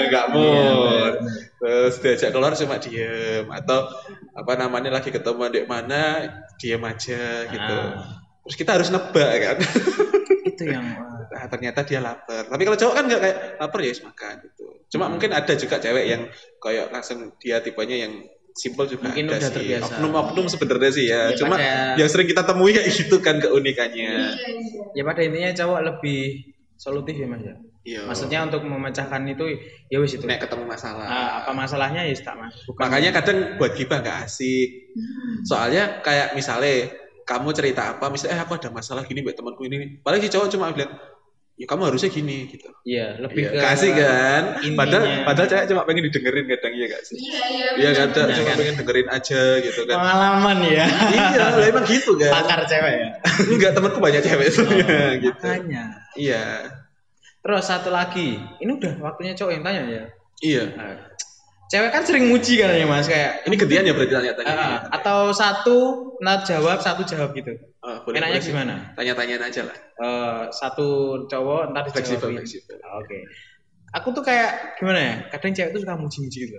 nggak 0.09 0.25
Iya, 0.33 0.71
bener. 0.73 1.13
Terus 1.59 1.95
diajak 2.01 2.31
keluar 2.31 2.53
cuma 2.55 2.77
diem 2.79 3.47
atau 3.51 3.91
apa 4.39 4.53
namanya 4.55 4.95
lagi 4.95 5.11
ketemu 5.11 5.43
di 5.51 5.61
mana 5.67 6.31
diem 6.57 6.83
aja 6.85 7.49
gitu. 7.51 7.77
Ah. 7.77 8.23
Terus 8.47 8.57
kita 8.57 8.71
harus 8.81 8.89
nebak 8.89 9.33
kan. 9.45 9.57
itu 10.59 10.75
yang 10.75 10.87
wah, 10.99 11.39
ah, 11.39 11.47
ternyata 11.47 11.87
dia 11.87 12.03
lapar 12.03 12.51
tapi 12.51 12.63
kalau 12.67 12.79
cowok 12.79 12.95
kan 12.99 13.05
nggak 13.07 13.23
kayak 13.23 13.39
lapar 13.63 13.79
ya 13.79 13.93
makan 14.03 14.35
gitu 14.43 14.67
cuma 14.91 15.05
Hmm. 15.07 15.13
mungkin 15.15 15.31
ada 15.31 15.53
juga 15.55 15.77
cewek 15.79 16.05
yang 16.11 16.23
kayak 16.59 16.87
langsung 16.91 17.31
dia 17.39 17.63
tipenya 17.63 17.97
yang 18.09 18.13
simple 18.59 18.85
juga 18.85 19.07
Mungkin 19.07 19.25
ada 19.25 19.39
udah 19.39 19.41
sih 19.41 19.55
terbiasa. 19.55 19.93
oknum-oknum 19.95 20.47
sebenarnya 20.51 20.91
sih 20.91 21.07
ya, 21.07 21.31
Ya, 21.31 21.37
cuma 21.39 21.55
pada- 21.55 21.95
yang 21.95 22.09
sering 22.11 22.27
kita 22.27 22.43
temui 22.43 22.75
kayak 22.75 22.91
gitu 22.91 23.17
kan 23.19 23.39
keunikannya 23.39 24.11
Iya, 24.11 24.27
iya. 24.27 24.83
Ya 24.93 25.03
pada 25.07 25.21
intinya 25.23 25.51
cowok 25.55 25.81
lebih 25.87 26.21
solutif 26.75 27.15
ya 27.15 27.27
mas 27.27 27.41
ya. 27.41 27.55
iya 27.85 28.01
Maksudnya 28.05 28.39
untuk 28.43 28.63
memecahkan 28.63 29.23
itu 29.25 29.45
ya 29.87 29.99
wis 29.99 30.13
itu. 30.13 30.27
nek 30.27 30.43
ketemu 30.43 30.67
masalah 30.67 31.07
Ah, 31.07 31.31
apa 31.41 31.51
masalahnya 31.53 32.03
ya 32.03 32.15
tak 32.19 32.35
mas. 32.37 32.53
Bukan 32.67 32.83
makanya 32.83 33.11
kadang 33.13 33.39
buat 33.57 33.73
gibah 33.73 33.99
nggak 33.99 34.19
asik 34.27 34.69
soalnya 35.43 36.03
kayak 36.03 36.35
misalnya 36.35 36.91
kamu 37.23 37.53
cerita 37.53 37.95
apa 37.95 38.09
misalnya 38.09 38.35
eh 38.35 38.43
aku 38.43 38.57
ada 38.57 38.69
masalah 38.69 39.05
gini 39.05 39.21
buat 39.21 39.37
temanku 39.37 39.63
ini 39.63 40.01
paling 40.01 40.19
si 40.19 40.29
cowok 40.29 40.49
cuma 40.51 40.73
bilang 40.73 40.91
ya 41.59 41.67
kamu 41.67 41.91
harusnya 41.91 42.07
gini 42.09 42.47
gitu 42.47 42.71
Iya 42.83 43.19
lebih 43.19 43.43
Iya, 43.43 43.51
ke 43.51 43.59
kasih 43.61 43.91
kan 43.93 44.43
intinya. 44.59 44.79
padahal 44.79 45.05
padahal 45.27 45.49
cewek 45.51 45.67
cuma 45.67 45.83
pengen 45.83 46.03
didengerin 46.07 46.47
kadang 46.49 46.73
iya 46.73 46.87
gak 46.87 47.03
sih 47.03 47.17
Iya, 47.19 47.43
iya. 47.75 47.91
iya 47.91 47.91
benar. 48.07 48.31
cuma 48.33 48.53
pengen 48.55 48.75
dengerin 48.79 49.09
aja 49.09 49.41
gitu 49.59 49.81
kan 49.85 49.97
pengalaman 49.99 50.59
ya. 50.63 50.85
iya 51.11 51.45
lah 51.51 51.67
emang 51.67 51.85
gitu 51.85 52.13
kan 52.15 52.33
Pakar 52.33 52.61
cewek 52.65 52.95
ya. 52.97 53.11
enggak 53.45 53.73
temanku 53.73 53.99
banyak 53.99 54.23
cewek 54.23 54.49
sebenarnya 54.49 55.09
gitu 55.21 55.45
Makanya. 55.45 55.85
iya 56.15 56.45
Terus 57.39 57.65
satu 57.65 57.89
lagi, 57.89 58.35
ini 58.59 58.71
udah 58.73 58.99
waktunya 59.01 59.33
cowok 59.33 59.53
yang 59.53 59.65
tanya 59.65 59.83
ya. 59.85 60.05
iya 60.39 60.65
Nah, 60.71 60.95
cewek 61.69 61.91
kan 61.93 62.03
sering 62.03 62.33
muji 62.33 62.57
kan 62.61 62.73
ya 62.73 62.89
mas 62.89 63.05
kayak 63.05 63.45
ini 63.45 63.55
gantian 63.61 63.85
ya 63.85 63.93
berarti 63.93 64.15
tanya-tanya 64.17 64.55
ah, 64.57 64.79
atau 64.89 65.21
satu 65.37 65.77
nah 66.25 66.41
jawab 66.43 66.81
satu 66.81 67.05
jawab 67.05 67.37
gitu. 67.37 67.53
Ah, 67.85 68.03
boleh, 68.03 68.19
Enaknya 68.19 68.41
boleh 68.41 68.49
gimana? 68.51 68.75
tanya-tanyaan 68.97 69.43
aja 69.49 69.63
lah 69.69 69.77
Eh, 69.99 70.43
satu 70.55 70.89
cowok 71.27 71.75
ntar 71.75 71.85
fleksibel 71.91 72.39
Oke. 73.03 73.19
Aku 73.97 74.13
tuh 74.13 74.21
kayak 74.21 74.77
gimana 74.77 75.01
ya? 75.01 75.15
Kadang 75.33 75.53
cewek 75.57 75.71
tuh 75.73 75.81
suka 75.81 75.97
muji-muji 75.97 76.39
gitu. 76.45 76.59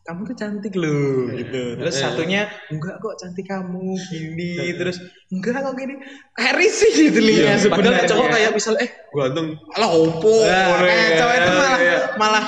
Kamu 0.00 0.20
tuh 0.24 0.34
cantik 0.34 0.74
loh 0.74 1.28
gitu. 1.30 1.76
Terus 1.76 1.94
Eh. 1.94 2.00
satunya 2.00 2.40
enggak 2.66 2.98
kok 2.98 3.14
cantik 3.16 3.46
kamu 3.46 3.84
gini. 4.06 4.72
Terus 4.72 4.96
enggak 5.28 5.60
kok 5.60 5.74
gini. 5.74 5.94
Kayak 6.32 6.54
risih 6.56 6.90
gitu 6.90 7.18
Iya, 7.18 7.26
linya 7.26 7.44
padahal 7.46 7.60
sebenarnya. 7.62 8.08
cowok 8.08 8.26
kayak 8.28 8.50
misal 8.50 8.74
eh 8.76 8.90
ganteng 9.10 9.46
alah 9.70 9.90
opo 9.92 10.34
Nah, 10.40 10.66
kayak 10.78 10.96
ya. 10.96 11.16
cowok 11.16 11.34
itu 11.36 11.50
malah 11.52 11.78
Iya. 11.78 11.98
malah 12.16 12.44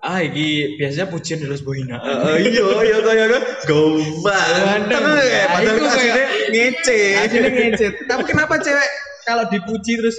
ah 0.00 0.18
iki 0.20 0.48
biasanya 0.76 1.06
pujian 1.08 1.38
terus 1.38 1.60
boh 1.60 1.72
hinaan. 1.72 2.02
Eh, 2.02 2.50
iya 2.50 2.64
iya 2.82 2.96
kayak 3.00 3.26
kan 3.30 3.42
gombal 3.64 4.52
Ganteng. 4.60 5.02
ya 5.02 5.42
Nah, 5.42 5.46
padahal 5.50 5.74
itu 5.74 5.86
aslinya 5.88 6.12
kayak- 6.12 6.32
ngece 6.52 6.98
Akhirnya 7.18 7.50
ngecet. 7.52 7.92
Tapi 8.04 8.22
kenapa 8.24 8.54
cewek 8.58 8.88
kalau 9.22 9.44
dipuji 9.48 9.92
terus 9.96 10.18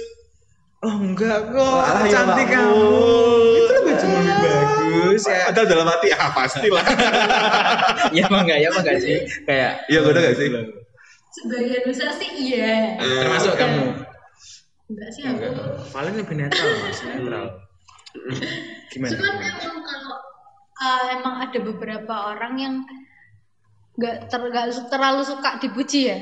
Oh 0.80 1.00
enggak 1.00 1.48
kok, 1.48 1.80
Alah, 1.80 2.04
ya 2.04 2.12
cantik 2.12 2.44
kamu. 2.46 2.76
Itu 3.56 3.73
bagus 5.10 5.24
ya. 5.28 5.40
padahal 5.50 5.66
dalam 5.68 5.86
hati 5.92 6.08
ah 6.16 6.30
pastilah 6.32 6.84
ya 8.16 8.22
emang 8.26 8.42
enggak 8.48 8.58
ya 8.62 8.66
emang 8.72 8.82
enggak 8.84 8.98
sih 9.04 9.16
kayak 9.44 9.72
iya 9.88 9.98
gue 10.00 10.12
gak 10.12 10.36
sih 10.38 10.48
Sebagian 11.34 11.82
besar 11.82 12.14
sih 12.14 12.30
iya. 12.38 12.94
Eh, 12.94 13.18
termasuk 13.26 13.58
kamu 13.58 14.06
Enggak 14.86 15.10
sih 15.16 15.22
aku. 15.26 15.46
paling 15.90 16.14
lebih 16.14 16.34
netral 16.38 16.70
mas 16.86 17.00
netral 17.02 17.46
gimana 18.94 19.12
Cuman 19.18 19.34
emang 19.42 19.78
kalau 19.82 20.16
uh, 20.78 21.04
emang 21.18 21.34
ada 21.42 21.58
beberapa 21.58 22.14
orang 22.34 22.54
yang 22.60 22.74
nggak 23.94 24.26
ter, 24.26 24.40
terlalu 24.90 25.22
suka 25.22 25.62
dipuji 25.62 26.10
ya. 26.10 26.18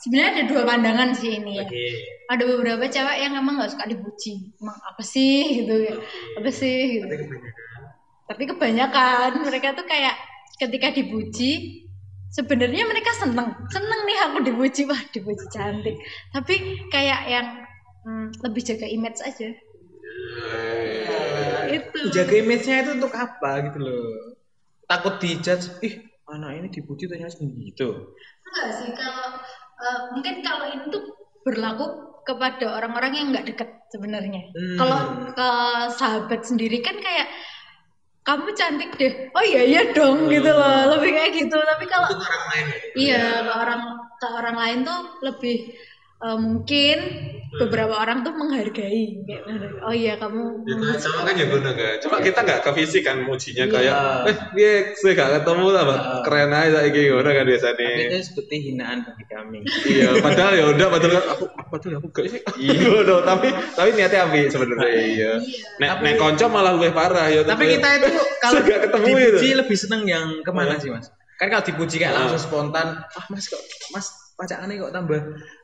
Sebenarnya 0.00 0.30
ada 0.32 0.44
dua 0.48 0.62
pandangan 0.64 1.10
sih 1.12 1.36
ini 1.36 1.60
ya. 1.60 1.66
oke 1.68 1.84
Ada 2.32 2.42
beberapa 2.48 2.84
cewek 2.88 3.16
yang 3.20 3.36
emang 3.36 3.60
nggak 3.60 3.72
suka 3.76 3.84
dipuji. 3.92 4.56
Emang 4.56 4.76
apa 4.80 5.02
sih 5.04 5.64
gitu 5.64 5.74
ya? 5.84 5.94
Apa 6.40 6.48
sih 6.48 6.76
gitu. 6.96 7.06
Tapi 8.28 8.42
kebanyakan 8.44 9.40
mereka 9.40 9.72
tuh 9.72 9.88
kayak 9.88 10.14
ketika 10.60 10.92
dipuji 10.92 11.82
sebenarnya 12.28 12.84
mereka 12.84 13.16
seneng. 13.16 13.56
Seneng 13.72 14.00
nih 14.04 14.18
aku 14.28 14.38
dipuji. 14.44 14.84
Wah 14.84 15.00
dipuji 15.08 15.48
cantik. 15.48 15.96
Tapi 16.36 16.84
kayak 16.92 17.20
yang 17.24 17.46
hmm, 18.04 18.26
lebih 18.44 18.62
jaga 18.62 18.84
image 18.84 19.20
aja. 19.24 19.48
Itu. 21.68 21.98
jaga 22.12 22.32
image-nya 22.32 22.84
itu 22.84 22.90
untuk 22.96 23.12
apa 23.12 23.68
gitu 23.68 23.78
loh? 23.80 24.36
Takut 24.88 25.20
dijudge 25.20 25.68
ih 25.84 26.00
anak 26.28 26.60
ini 26.60 26.68
dipuji 26.72 27.08
ternyata 27.08 27.40
gitu. 27.40 28.12
Enggak 28.44 28.68
sih 28.76 28.90
kalau 28.96 29.28
eh, 29.80 30.00
mungkin 30.16 30.34
kalau 30.40 30.64
ini 30.68 30.84
tuh 30.88 31.04
berlaku 31.44 31.86
kepada 32.24 32.76
orang-orang 32.76 33.12
yang 33.16 33.26
nggak 33.32 33.48
deket 33.52 33.68
sebenarnya. 33.88 34.52
Hmm. 34.52 34.76
kalau 34.76 35.00
ke 35.32 35.48
sahabat 35.96 36.44
sendiri 36.44 36.84
kan 36.84 36.96
kayak 37.00 37.28
kamu 38.28 38.52
cantik 38.52 38.92
deh. 39.00 39.32
Oh 39.32 39.40
iya 39.40 39.64
iya 39.64 39.82
dong 39.96 40.28
gitu 40.28 40.52
loh. 40.52 40.92
Lebih 40.92 41.10
kayak 41.16 41.32
gitu. 41.32 41.56
Tapi 41.56 41.84
kalau 41.88 42.12
orang 42.12 42.44
lain 42.52 42.66
iya 43.00 43.24
ke 43.40 43.52
orang 43.56 43.82
ke 44.20 44.26
orang 44.28 44.56
lain 44.60 44.78
tuh 44.84 45.00
lebih 45.24 45.56
eh, 46.20 46.36
mungkin 46.36 46.96
beberapa 47.50 47.94
orang 47.94 48.20
tuh 48.20 48.30
menghargai 48.30 49.24
kayak 49.24 49.42
oh 49.80 49.90
iya 49.90 50.14
kamu 50.14 50.60
Ya, 50.62 50.74
kan, 51.00 51.24
kan 51.24 51.34
ya 51.34 51.46
guna 51.46 51.70
kan. 51.72 51.94
Cuma 51.98 52.16
kita 52.18 52.38
nggak 52.40 52.60
ke 52.60 52.70
fisik 52.74 53.02
kan 53.02 53.16
mujinya 53.20 53.64
Iya. 53.64 53.72
kayak 53.72 53.94
eh 54.26 54.36
dia 54.52 54.70
saya 54.94 55.12
gak 55.14 55.30
ketemu 55.40 55.66
lah. 55.70 55.82
Iya. 55.82 55.96
keren 56.20 56.50
aja 56.50 56.68
saiki 56.78 57.00
ngono 57.08 57.24
kan 57.24 57.34
tapi 57.38 57.48
biasanya. 57.48 57.88
itu 58.04 58.18
seperti 58.22 58.54
hinaan 58.62 58.98
bagi 59.02 59.24
kami 59.26 59.58
iya, 59.86 60.08
padahal 60.18 60.52
ya 60.52 60.64
udah 60.68 60.86
padahal 60.88 61.12
kan 61.14 61.24
aku 61.30 61.44
padahal 61.66 61.94
aku 61.96 62.08
gak 62.10 62.24
sih. 62.28 62.40
Iya, 62.58 62.90
tapi 63.30 63.46
tapi 63.72 63.88
niatnya 63.92 64.20
ambil 64.24 64.44
sebenarnya 64.46 64.90
iya. 64.92 65.32
Nek 65.78 65.88
Tapi- 65.90 66.04
nek 66.04 66.14
konco 66.16 66.44
malah 66.46 66.72
lebih 66.74 66.92
parah 66.92 67.26
ya. 67.26 67.40
tapi 67.42 67.64
kita 67.70 67.88
itu 67.96 68.08
kalau 68.42 68.60
nggak 68.60 68.80
ketemu 68.84 69.06
dipuji 69.08 69.46
itu. 69.46 69.56
lebih 69.56 69.76
seneng 69.78 70.02
yang 70.04 70.26
ke 70.40 70.50
mana 70.50 70.76
sih 70.76 70.88
mas 70.88 71.08
kan 71.34 71.46
kalau 71.46 71.62
dipuji 71.62 71.96
kayak 71.96 72.12
Ah. 72.12 72.18
langsung 72.24 72.42
spontan 72.42 72.86
ah 72.98 73.24
mas 73.26 73.46
kok 73.46 73.62
mas 73.88 74.06
pacakannya 74.34 74.74
kok 74.76 74.92
tambah 74.92 75.20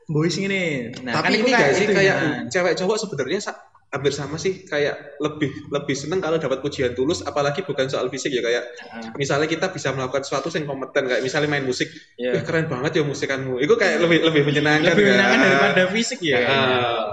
boys 0.07 0.33
gini 0.33 0.93
nah 1.01 1.17
tapi 1.17 1.35
kan 1.35 1.39
ini 1.39 1.51
gak 1.51 1.71
sih 1.71 1.83
itu 1.83 1.93
kayak 1.93 2.15
hinaan. 2.15 2.45
cewek 2.47 2.73
cowok 2.75 2.97
sebenarnya 2.99 3.39
sa- 3.41 3.57
hampir 3.87 4.11
sama 4.11 4.35
sih 4.35 4.61
kayak 4.61 4.91
lebih 5.17 5.47
lebih 5.69 5.95
seneng 5.95 6.19
kalau 6.19 6.35
dapat 6.35 6.59
pujian 6.59 6.91
tulus 6.91 7.21
apalagi 7.21 7.63
bukan 7.63 7.87
soal 7.87 8.05
fisik 8.07 8.29
ya 8.29 8.41
kayak 8.41 8.63
Ah, 8.83 9.15
misalnya 9.15 9.47
kita 9.47 9.69
bisa 9.69 9.89
melakukan 9.89 10.19
sesuatu 10.21 10.51
yang 10.51 10.67
kompeten 10.67 11.07
kayak 11.07 11.21
misalnya 11.21 11.47
main 11.49 11.63
musik 11.63 11.87
iya. 12.15 12.33
Wih, 12.33 12.43
keren 12.43 12.67
banget 12.67 12.91
ya 12.93 13.03
musikanmu 13.03 13.55
itu 13.57 13.73
kayak 13.73 13.97
lebih 13.99 14.19
lebih 14.21 14.41
menyenangkan 14.43 14.91
lebih 14.91 15.05
kan? 15.05 15.15
menyenangkan 15.15 15.39
daripada 15.41 15.83
fisik 15.89 16.19
ya 16.21 16.39
Ah. 16.43 17.05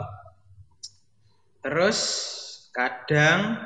terus 1.63 1.99
kadang 2.71 3.63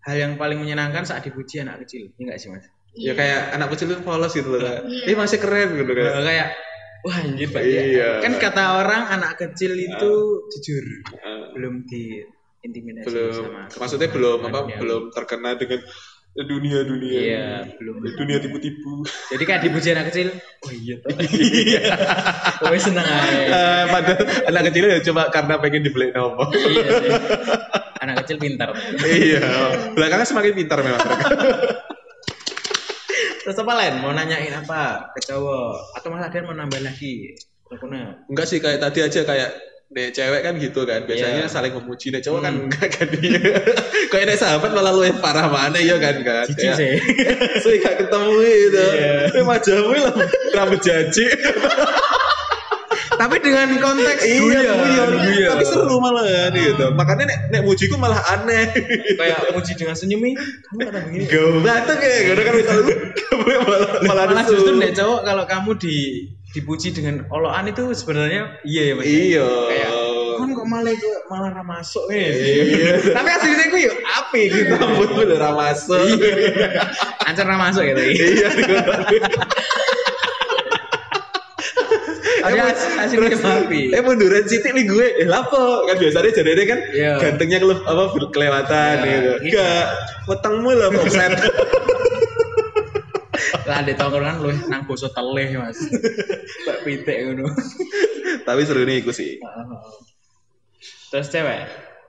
hal 0.00 0.16
yang 0.16 0.32
paling 0.34 0.56
menyenangkan 0.56 1.04
saat 1.04 1.20
dipuji 1.22 1.60
anak 1.60 1.84
kecil 1.84 2.08
ya 2.08 2.10
enggak 2.18 2.38
sih 2.38 2.48
mas 2.48 2.64
ya 2.96 3.12
kayak 3.12 3.52
anak 3.52 3.68
kecil 3.70 3.92
itu 3.92 4.00
polos 4.00 4.32
gitu 4.32 4.48
loh 4.48 4.58
kayak, 4.58 4.82
Iya. 4.82 5.04
eh 5.04 5.16
masih 5.16 5.38
keren 5.38 5.68
gitu 5.76 5.90
kayak 5.92 6.10
Nah, 6.10 6.24
kayak 6.24 6.48
wah 7.00 7.16
anjir 7.18 7.48
Pak. 7.48 7.62
Iya. 7.62 7.82
ya. 7.86 8.10
kan 8.20 8.32
kata 8.36 8.64
orang 8.78 9.02
anak 9.10 9.32
kecil 9.36 9.72
itu 9.74 10.12
jujur 10.50 10.84
Ah, 11.20 11.52
belum 11.52 11.84
di 11.84 12.22
intimidasi 12.58 13.06
belum. 13.06 13.32
sama 13.32 13.60
maksudnya 13.70 14.08
belum 14.10 14.38
apa 14.44 14.58
dunia. 14.66 14.76
belum 14.78 15.02
terkena 15.10 15.50
dengan 15.54 15.80
dunia 16.38 16.78
dunia 16.82 17.18
iya 17.18 17.46
belum. 17.74 17.98
Dunia 18.14 18.38
tipu-tipu. 18.38 19.02
Jadi 19.30 19.42
kayak 19.42 19.60
dipuji 19.66 19.88
anak 19.90 20.06
kecil 20.10 20.28
oh 20.36 20.70
iya 20.70 20.94
toh 21.02 21.10
oh 22.62 22.78
seneng 22.78 23.02
aja 23.02 23.38
Eh, 23.42 23.84
padahal 23.90 24.22
anak 24.46 24.62
kecil 24.70 24.84
ya 24.86 24.98
cuma 25.02 25.26
karena 25.28 25.58
pengen 25.58 25.82
dibeli 25.82 26.14
nopo 26.14 26.46
iya 26.54 26.86
sih. 26.94 27.10
Anak 27.98 28.22
kecil 28.22 28.38
pintar. 28.38 28.70
Iya. 29.02 29.42
Belakangan 29.98 30.26
semakin 30.26 30.52
pintar 30.54 30.78
memang. 30.80 31.02
terus 33.48 33.64
apa 33.64 33.72
lain 33.72 34.04
mau 34.04 34.12
nanyain 34.12 34.52
apa 34.52 35.08
ke 35.16 35.24
cowok? 35.24 35.96
Atau 35.96 36.12
mas 36.12 36.20
Adian 36.20 36.44
mau 36.44 36.52
nambah 36.52 36.84
lagi? 36.84 37.32
Pokoknya 37.64 38.20
enggak 38.28 38.44
sih 38.44 38.60
kayak 38.60 38.76
tadi 38.76 39.00
aja 39.00 39.24
kayak 39.24 39.50
Nek 39.88 40.12
cewek 40.12 40.44
kan 40.44 40.52
gitu 40.60 40.84
kan. 40.84 41.08
Biasanya 41.08 41.48
Iya. 41.48 41.48
saling 41.48 41.72
memuji 41.72 42.12
nek 42.12 42.20
cowok 42.20 42.40
kan 42.44 42.52
Hmm. 42.52 42.64
enggak 42.68 42.88
kan. 42.92 43.08
Dia 43.08 43.40
kayak 44.12 44.24
nek 44.28 44.36
sahabat 44.36 44.76
malah 44.76 44.92
lu 44.92 45.00
yang 45.00 45.16
parah 45.16 45.48
mana 45.48 45.80
ya 45.80 45.96
kan 45.96 46.20
kan? 46.20 46.44
Cici 46.44 46.68
sih. 46.76 46.92
Saya 47.64 47.76
gak 47.80 48.04
ketemu 48.04 48.36
itu 48.36 48.84
Iya. 48.84 49.32
tapi 49.32 49.40
majamu 49.48 49.96
lah 49.96 50.12
rambut 50.52 50.80
jaji 50.84 51.24
tapi 53.18 53.36
dengan 53.42 53.68
konteks 53.82 54.22
iya 54.22 54.40
guyon, 54.40 54.78
guyon 54.78 55.10
guyon. 55.18 55.48
tapi 55.50 55.64
seru 55.66 55.96
malah 55.98 56.24
gitu. 56.54 56.86
Makanya 56.94 57.24
nek 57.26 57.38
nek 57.50 57.62
mujiku 57.66 57.98
malah 57.98 58.22
aneh. 58.30 58.70
Kayak 59.18 59.50
muji 59.52 59.74
dengan 59.74 59.98
senyum 59.98 60.22
nih 60.22 60.34
kamu 60.38 60.78
kata 60.86 60.98
begini 61.04 61.24
Gak 61.26 61.44
batu 61.66 61.92
kayak 61.98 62.18
gitu 62.30 62.40
kan 62.46 62.54
misalnya 62.54 62.94
kamu 63.28 63.46
yang 63.50 63.62
malah 63.66 63.80
malah 64.06 64.24
malah 64.30 64.44
justru 64.46 64.72
deh 64.78 64.92
cowok 64.94 65.20
kalau 65.26 65.44
kamu 65.44 65.70
di 65.76 65.96
dipuji 66.48 66.96
dengan 66.96 67.28
olokan 67.28 67.68
itu 67.68 67.92
sebenarnya 67.92 68.56
iya 68.64 68.82
ya 68.88 68.94
mas? 68.96 69.04
Iya. 69.04 69.44
Kayak 69.68 69.90
kan 70.38 70.48
kok 70.54 70.66
malah 70.70 70.94
gue 70.94 71.14
malah 71.28 71.50
ra 71.50 71.64
masuk 71.66 72.04
nih 72.08 72.24
Iya. 72.30 72.92
tapi 73.18 73.28
aslinya 73.34 73.66
gue 73.68 73.80
yuk 73.90 73.96
api 74.06 74.42
gitu 74.48 74.72
rambut 74.78 75.08
lu 75.12 75.22
udah 75.34 75.52
masuk. 75.52 75.98
Ancar 77.26 77.44
ra 77.44 77.56
masuk 77.58 77.82
gitu 77.84 78.02
iya 78.06 78.48
Ada 82.38 82.70
hasilnya 83.02 83.38
babi. 83.38 83.90
Eh 83.90 84.02
munduran 84.02 84.44
sitik 84.46 84.70
nih 84.72 84.84
gue. 84.86 85.06
Eh 85.22 85.26
lapo? 85.26 85.84
Kan 85.86 85.96
biasanya 85.98 86.30
jadi 86.30 86.62
kan 86.64 86.78
Iya. 86.90 87.12
gantengnya 87.18 87.58
kelep 87.58 87.80
apa 87.84 88.02
kelewatan 88.30 88.94
Iya. 89.02 89.06
gitu. 89.08 89.32
Enggak, 89.48 89.84
wetengmu 90.26 90.70
lah 90.74 90.88
offset. 90.94 91.32
Lah 93.68 93.84
di 93.84 93.92
tongkrongan 93.92 94.40
lu 94.40 94.48
nang 94.72 94.88
boso 94.88 95.12
teleh 95.12 95.52
Mas. 95.60 95.76
Mbak 96.64 96.78
pitik 96.88 97.16
ngono. 97.28 97.52
Tapi 98.48 98.60
seru 98.64 98.88
nih 98.88 99.04
iku 99.04 99.12
sih. 99.12 99.36
Terus 101.12 101.28
cewek 101.28 101.68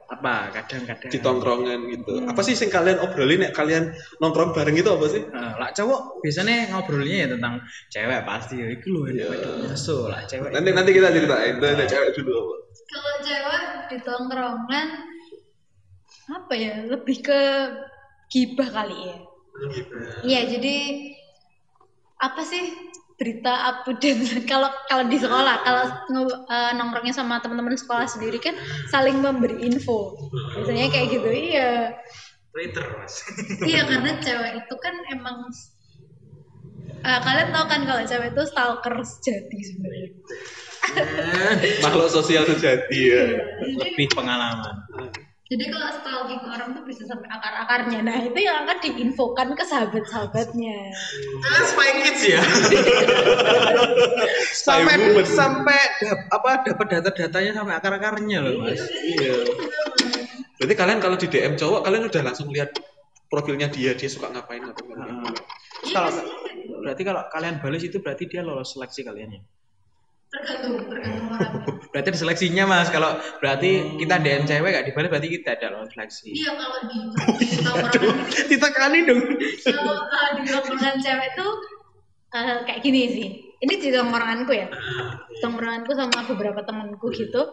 apa 0.09 0.49
kadang-kadang 0.49 1.09
Di 1.13 1.19
tongkrongan 1.21 1.79
gitu. 1.93 2.25
Apa 2.25 2.41
sih 2.41 2.57
sing 2.57 2.73
kalian 2.73 2.97
obrolin 2.97 3.45
nek 3.45 3.53
kalian 3.53 3.93
nongkrong 4.17 4.57
bareng 4.57 4.73
itu 4.73 4.89
apa 4.89 5.05
sih? 5.05 5.21
Nah, 5.29 5.53
lah 5.61 5.69
cowok 5.69 6.25
biasanya 6.25 6.73
ngobrolnya 6.73 7.17
ya 7.23 7.27
tentang 7.29 7.61
cewek 7.93 8.25
pasti 8.25 8.57
ya 8.57 8.67
itu 8.73 8.87
loh 8.89 9.05
ya 9.05 9.29
so 9.77 10.09
lah 10.09 10.25
cewek 10.25 10.49
Nanti 10.49 10.69
nanti 10.73 10.91
kita 10.97 11.13
ceritain. 11.13 11.61
Nek 11.61 11.87
cewek 11.87 12.09
dulu 12.17 12.31
apa? 12.33 12.55
Kalau 12.89 13.13
cewek 13.21 13.63
di 13.93 13.97
tongkrongan 14.01 14.87
apa 16.29 16.53
ya 16.57 16.73
lebih 16.89 17.17
ke 17.21 17.41
gibah 18.33 18.69
kali 18.69 18.97
ya. 18.97 19.17
Iya 20.25 20.41
jadi 20.57 20.75
apa 22.19 22.41
sih 22.43 22.88
berita 23.19 23.53
update 23.69 24.23
kalau 24.51 24.71
kalau 24.87 25.03
di 25.11 25.19
sekolah 25.19 25.55
kalau 25.67 25.85
eh, 26.47 26.71
nongkrongnya 26.79 27.11
sama 27.11 27.43
teman-teman 27.43 27.75
sekolah 27.75 28.07
sendiri 28.07 28.39
kan 28.39 28.55
saling 28.87 29.19
memberi 29.19 29.59
info. 29.67 30.15
Biasanya 30.55 30.87
kayak 30.89 31.07
gitu 31.11 31.29
iya. 31.29 31.93
Twitter 32.49 32.85
mas. 32.97 33.13
Iya 33.69 33.85
karena 33.85 34.11
cewek 34.23 34.51
itu 34.65 34.75
kan 34.79 34.95
emang 35.11 35.37
eh, 37.03 37.19
kalian 37.21 37.49
tahu 37.51 37.65
kan 37.67 37.81
kalau 37.83 38.01
cewek 38.07 38.31
itu 38.31 38.43
stalker 38.47 38.95
sejati 39.03 39.57
sebenarnya. 39.67 40.09
Makhluk 41.85 42.09
sosial 42.09 42.47
sejati 42.49 42.99
ya. 43.13 43.37
lebih 43.61 44.09
pengalaman 44.15 44.73
Jadi 45.49 45.65
kalau 45.65 45.89
stalking 45.89 46.41
orang 46.45 46.69
tuh 46.71 46.85
bisa 46.85 47.03
sampai 47.09 47.25
akar-akarnya. 47.25 47.99
Nah 48.05 48.21
itu 48.21 48.37
yang 48.37 48.63
akan 48.63 48.77
diinfokan 48.79 49.49
ke 49.51 49.63
sahabat-sahabatnya. 49.65 50.77
ah 51.41 51.61
spy 51.65 51.89
kids 52.05 52.21
ya 52.23 52.37
sampai 54.61 54.93
woman. 55.09 55.25
sampai 55.25 55.79
dap- 55.99 56.25
apa 56.31 56.49
dapat 56.65 56.85
data-datanya 56.93 57.51
sampai 57.55 57.73
akar-akarnya 57.75 58.37
loh 58.41 58.53
mas 58.61 58.81
Iya. 58.93 59.33
Berarti 60.59 60.73
kalian 60.75 60.99
kalau 60.99 61.15
di 61.15 61.25
DM 61.25 61.53
cowok 61.55 61.81
kalian 61.81 62.03
udah 62.05 62.21
langsung 62.21 62.51
lihat 62.51 62.69
profilnya 63.25 63.69
dia, 63.69 63.93
dia 63.93 64.05
suka 64.05 64.29
ngapain 64.29 64.61
atau 64.61 64.85
Ah. 64.91 65.01
enggak. 65.01 65.33
Iya, 65.81 65.95
kalau 65.95 66.11
berarti 66.83 67.01
kalau 67.01 67.21
kalian 67.31 67.55
balas 67.57 67.81
itu 67.81 67.97
berarti 67.97 68.23
dia 68.27 68.43
lolos 68.43 68.75
seleksi 68.75 69.01
kalian 69.01 69.33
ya 69.33 69.41
tergantung 70.29 70.85
tergantung 70.85 71.27
orang. 71.33 71.53
berarti 71.91 72.07
ada 72.13 72.19
seleksinya 72.21 72.63
mas 72.69 72.89
kalau 72.93 73.17
berarti 73.41 73.97
kita 73.97 74.21
DM 74.21 74.45
cewek 74.45 74.69
gak 74.77 74.85
dibalas 74.85 75.09
berarti 75.09 75.29
kita 75.33 75.49
ada 75.57 75.67
lolos 75.73 75.89
seleksi 75.89 76.29
Iya 76.37 76.51
kalau 76.53 76.79
di, 76.85 76.99
di 77.41 77.47
tongkrongan 77.65 78.17
kita 78.45 78.67
kali 78.69 78.99
dong 79.09 79.21
kalau 79.65 79.95
eh, 80.05 80.29
di 80.37 80.43
tongkrongan 80.45 80.95
cewek 81.01 81.29
tuh 81.33 81.51
eh, 82.33 82.57
kayak 82.65 82.81
gini 82.81 83.01
sih. 83.09 83.29
Ini 83.59 83.73
di 83.75 83.89
tongkronganku 83.91 84.51
ya. 84.55 84.67
Tongkronganku 85.43 85.91
sama 85.91 86.23
beberapa 86.29 86.63
temanku 86.63 87.11
gitu. 87.11 87.43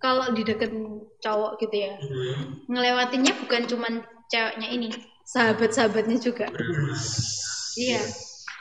Kalau 0.00 0.32
di 0.32 0.42
deket 0.44 0.72
cowok 1.20 1.60
gitu 1.60 1.76
ya, 1.76 1.92
ngelewatinnya 2.72 3.36
bukan 3.44 3.68
cuman 3.68 4.00
ceweknya 4.32 4.68
ini, 4.72 4.88
sahabat-sahabatnya 5.28 6.16
juga. 6.16 6.48
Iya. 7.76 8.00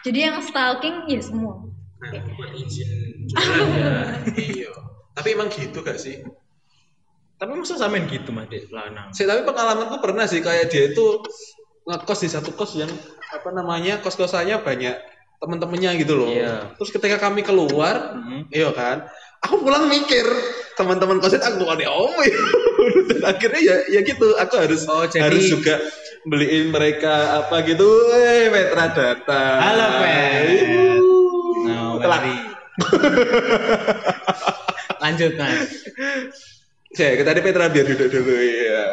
Jadi 0.03 0.19
yang 0.19 0.43
stalking 0.43 1.07
ya 1.07 1.23
semua. 1.23 1.63
Iya. 4.35 4.71
Tapi 5.11 5.27
emang 5.35 5.49
gitu 5.51 5.83
gak 5.83 5.99
sih? 5.99 6.23
tapi 7.39 7.55
masa 7.55 7.79
samain 7.79 8.03
gitu 8.11 8.35
mas 8.35 8.51
dek 8.51 8.67
lanang 8.67 9.15
Sih, 9.15 9.23
tapi 9.23 9.47
pengalamanku 9.47 10.03
pernah 10.03 10.27
sih 10.27 10.43
kayak 10.43 10.67
dia 10.67 10.91
itu 10.91 11.23
ngekos 11.87 12.27
di 12.27 12.29
satu 12.29 12.51
kos 12.51 12.75
yang 12.75 12.91
apa 13.31 13.55
namanya 13.55 14.03
kos-kosannya 14.03 14.59
banyak 14.59 14.91
temen-temennya 15.39 15.95
gitu 16.03 16.19
loh. 16.19 16.27
Iya. 16.27 16.75
Terus 16.75 16.91
ketika 16.91 17.15
kami 17.15 17.47
keluar, 17.47 18.11
Mhm. 18.19 18.51
iya 18.51 18.75
kan, 18.75 19.07
aku 19.39 19.63
pulang 19.63 19.87
mikir 19.87 20.27
teman-teman 20.75 21.23
kosan 21.23 21.39
aku 21.39 21.63
ada 21.63 21.87
om 21.87 22.11
ya. 22.19 22.39
Dan 23.07 23.21
akhirnya 23.23 23.61
ya 23.63 23.75
ya 23.87 24.01
gitu, 24.03 24.35
aku 24.35 24.53
harus 24.59 24.83
Oh, 24.91 25.07
jadi- 25.07 25.23
harus 25.23 25.47
juga 25.47 25.79
beliin 26.27 26.75
mereka 26.75 27.39
apa 27.39 27.63
gitu. 27.63 27.87
Eh, 28.19 28.51
Petra 28.51 28.85
datang. 28.91 29.57
Halo, 29.63 29.87
Pet. 30.03 30.88
Mari. 32.07 32.37
Lanjut 35.03 35.31
mas. 35.35 35.67
Cek, 36.89 37.21
tadi 37.21 37.39
Petra 37.43 37.69
biar 37.69 37.85
duduk 37.85 38.09
dulu 38.09 38.33
ya. 38.33 38.83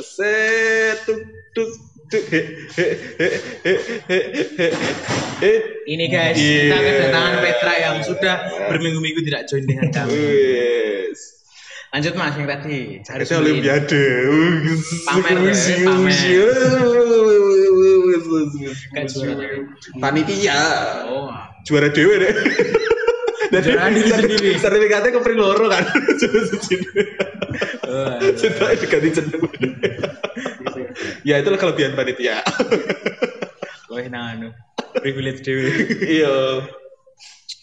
Set 0.00 1.02
tuk 1.04 1.20
tuk 1.52 1.70
tuk 2.08 2.22
he 2.30 2.40
he 2.76 2.86
he. 5.40 5.52
Ini 5.88 6.04
guys, 6.06 6.36
Iya. 6.36 6.70
kita 6.70 6.78
kedatangan 6.78 7.34
Petra 7.42 7.74
yang 7.80 7.96
sudah 8.04 8.36
berminggu-minggu 8.68 9.20
tidak 9.26 9.42
join 9.48 9.64
dengan 9.66 9.88
kami. 9.90 10.14
Wes. 10.14 11.39
Lanjut 11.90 12.14
mas 12.14 12.38
yang 12.38 12.46
tadi. 12.46 13.02
Cari 13.02 13.26
Harusnya 13.26 13.38
Olimpiade. 13.42 14.06
Pamer, 15.10 15.36
ya, 15.42 15.54
pamer. 15.82 16.22
Panitia. 19.98 20.62
Oh, 21.10 21.34
Juara 21.66 21.90
dewe 21.90 22.14
deh. 22.22 22.34
Diri 23.50 24.06
sendiri. 24.06 24.50
sertifikatnya 24.62 25.10
ke 25.10 25.34
loro 25.34 25.66
kan. 25.66 25.82
oh, 27.90 28.14
Sudah 28.38 28.78
diganti 28.78 29.10
jeneng. 29.10 29.42
ya 31.26 31.42
itulah 31.42 31.58
kelebihan 31.58 31.98
panitia. 31.98 32.46
Wah, 33.90 34.06
nah, 34.06 34.38
anu. 34.38 34.54
Privilege 35.02 35.42
dewe. 35.42 35.66
iya 36.06 36.62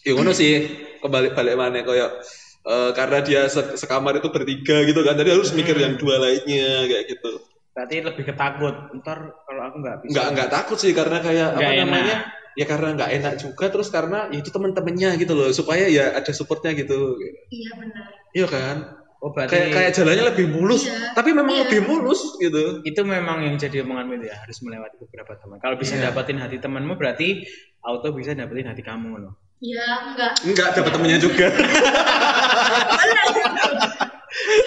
ya 0.07 0.11
ngono 0.15 0.31
sih 0.31 0.67
kembali 1.03 1.35
balik 1.35 1.55
mana 1.59 1.83
kayak 1.83 2.23
eh, 2.67 2.91
karena 2.91 3.19
dia 3.19 3.41
se- 3.47 3.75
sekamar 3.75 4.13
itu 4.15 4.27
bertiga 4.27 4.83
gitu 4.83 4.99
kan 5.01 5.15
tadi 5.15 5.31
harus 5.31 5.49
mikir 5.51 5.75
yang 5.75 5.95
dua 5.95 6.19
lainnya 6.19 6.85
kayak 6.85 7.07
gitu 7.09 7.31
Berarti 7.71 8.01
lebih 8.01 8.25
ketakut. 8.25 8.73
Ntar 8.97 9.17
kalau 9.37 9.61
aku 9.63 9.77
nggak 9.79 9.97
bisa. 10.01 10.11
nggak 10.11 10.27
nggak 10.33 10.49
takut 10.49 10.77
sih 10.77 10.91
karena 10.91 11.21
kayak 11.21 11.47
Nggak 11.53 11.61
apa 11.61 11.77
enak. 11.77 11.85
namanya 11.85 12.15
ya 12.53 12.65
karena 12.65 12.87
nggak 12.91 13.11
enak 13.13 13.33
juga 13.37 13.65
terus 13.69 13.87
karena 13.87 14.19
ya 14.33 14.41
itu 14.41 14.49
teman-temannya 14.49 15.09
gitu 15.15 15.37
loh 15.37 15.53
supaya 15.53 15.85
ya 15.85 16.09
ada 16.11 16.33
supportnya 16.33 16.73
gitu 16.73 17.13
Iya 17.47 17.71
benar. 17.77 18.05
iya 18.33 18.47
kan 18.49 18.77
Oh, 19.17 19.33
berarti 19.33 19.49
kayak 19.49 19.69
kayak 19.73 19.91
jalannya 19.93 20.25
lebih 20.29 20.45
mulus 20.49 20.85
Iya. 20.85 21.13
tapi 21.13 21.33
memang 21.33 21.53
Iya. 21.53 21.61
lebih 21.65 21.81
mulus 21.85 22.21
gitu 22.37 22.81
itu 22.81 23.01
memang 23.01 23.45
yang 23.45 23.57
jadi 23.57 23.81
omonganmu 23.81 24.13
itu 24.17 24.25
ya 24.25 24.37
harus 24.37 24.57
melewati 24.61 24.97
beberapa 24.99 25.33
teman. 25.37 25.57
Kalau 25.57 25.73
bisa 25.73 25.97
Iya. 25.97 26.09
dapatin 26.09 26.37
hati 26.37 26.57
temanmu 26.57 26.97
berarti 26.97 27.45
auto 27.81 28.09
bisa 28.09 28.33
dapetin 28.33 28.69
hati 28.69 28.81
kamu 28.81 29.21
loh. 29.21 29.33
Iya 29.57 29.85
enggak. 30.13 30.31
enggak 30.45 30.67
dapat 30.77 30.91
temennya 30.93 31.17
juga 31.17 31.49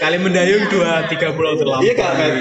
Kali 0.03 0.16
mendayung 0.18 0.66
dua 0.66 1.07
tiga 1.07 1.31
pulau 1.31 1.55
terlampau. 1.55 1.87
Iya, 1.87 1.94
kan? 1.94 2.33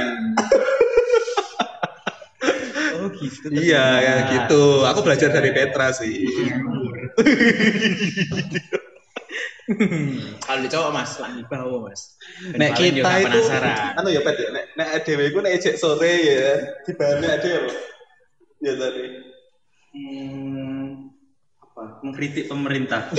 Oh 2.99 3.07
gitu. 3.15 3.47
iya 3.53 3.85
ya 4.01 4.15
gitu 4.27 4.83
aku 4.83 4.99
belajar 5.05 5.29
dari 5.31 5.55
Petra 5.55 5.93
sih 5.95 6.25
Kalau 10.41 10.59
di 10.65 10.69
cowok 10.73 10.89
mas 10.89 11.13
lagi 11.21 11.45
bawa 11.45 11.85
mas. 11.85 12.17
Nek 12.57 12.73
kita 12.73 13.05
itu 13.21 13.29
penasaran. 13.29 13.93
anu 14.01 14.09
ya 14.09 14.25
Pet 14.25 14.35
ya, 14.41 14.49
nek 14.49 14.65
nek 14.73 15.05
dhewe 15.05 15.29
iku 15.29 15.45
nek 15.45 15.61
ejek 15.61 15.77
sore 15.77 16.09
ya, 16.25 16.57
dibane 16.89 17.27
ada 17.29 17.45
ya? 17.45 17.61
Ya 18.65 18.73
tadi. 18.73 19.05
Hmm, 19.93 20.88
apa? 21.79 22.03
Mengkritik 22.03 22.51
pemerintah. 22.51 23.07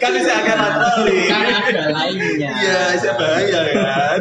Kan 0.00 0.10
bisa 0.16 0.32
agak 0.32 0.56
patroli. 0.56 1.28
kan 1.28 1.44
ada 1.60 1.92
lainnya. 1.92 2.50
Iya, 2.56 2.80
bisa 2.96 3.10
bahaya 3.18 3.60
kan. 3.74 4.20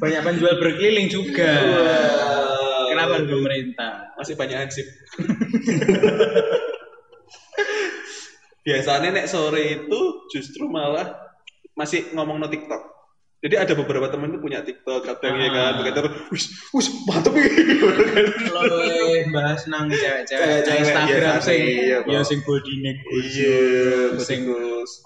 Banyak 0.00 0.22
penjual 0.24 0.54
berkeliling 0.62 1.12
juga. 1.12 1.50
Wah. 1.60 2.88
Kenapa 2.88 3.20
di 3.20 3.28
pemerintah? 3.28 4.16
Masih 4.16 4.34
banyak 4.38 4.56
hansip. 4.64 4.86
Biasanya 8.64 9.08
nek 9.12 9.28
sore 9.28 9.82
itu 9.82 10.00
justru 10.32 10.70
malah 10.72 11.20
masih 11.76 12.08
ngomong 12.16 12.40
no 12.40 12.48
TikTok. 12.48 12.99
Jadi 13.40 13.56
ada 13.56 13.72
beberapa 13.72 14.04
temen 14.12 14.36
tuh 14.36 14.40
punya 14.44 14.60
TikTok 14.60 15.00
kadang 15.00 15.40
ya 15.40 15.48
kan, 15.48 15.72
Ah. 15.72 15.76
begitu 15.80 16.00
wis 16.28 16.44
wis 16.76 16.92
mantep 17.08 17.32
ya. 17.32 17.48
Lo 18.52 18.76
bahas 19.32 19.64
nang 19.64 19.88
cewek-cewek 19.88 20.68
Instagram 20.68 21.08
iya, 21.08 21.40
sing 21.40 21.60
iya, 21.64 21.98
ya 22.04 22.20
sing 22.20 22.44
body 22.44 22.74
neck 22.84 23.00
Iya, 23.00 23.60
sing 24.20 24.44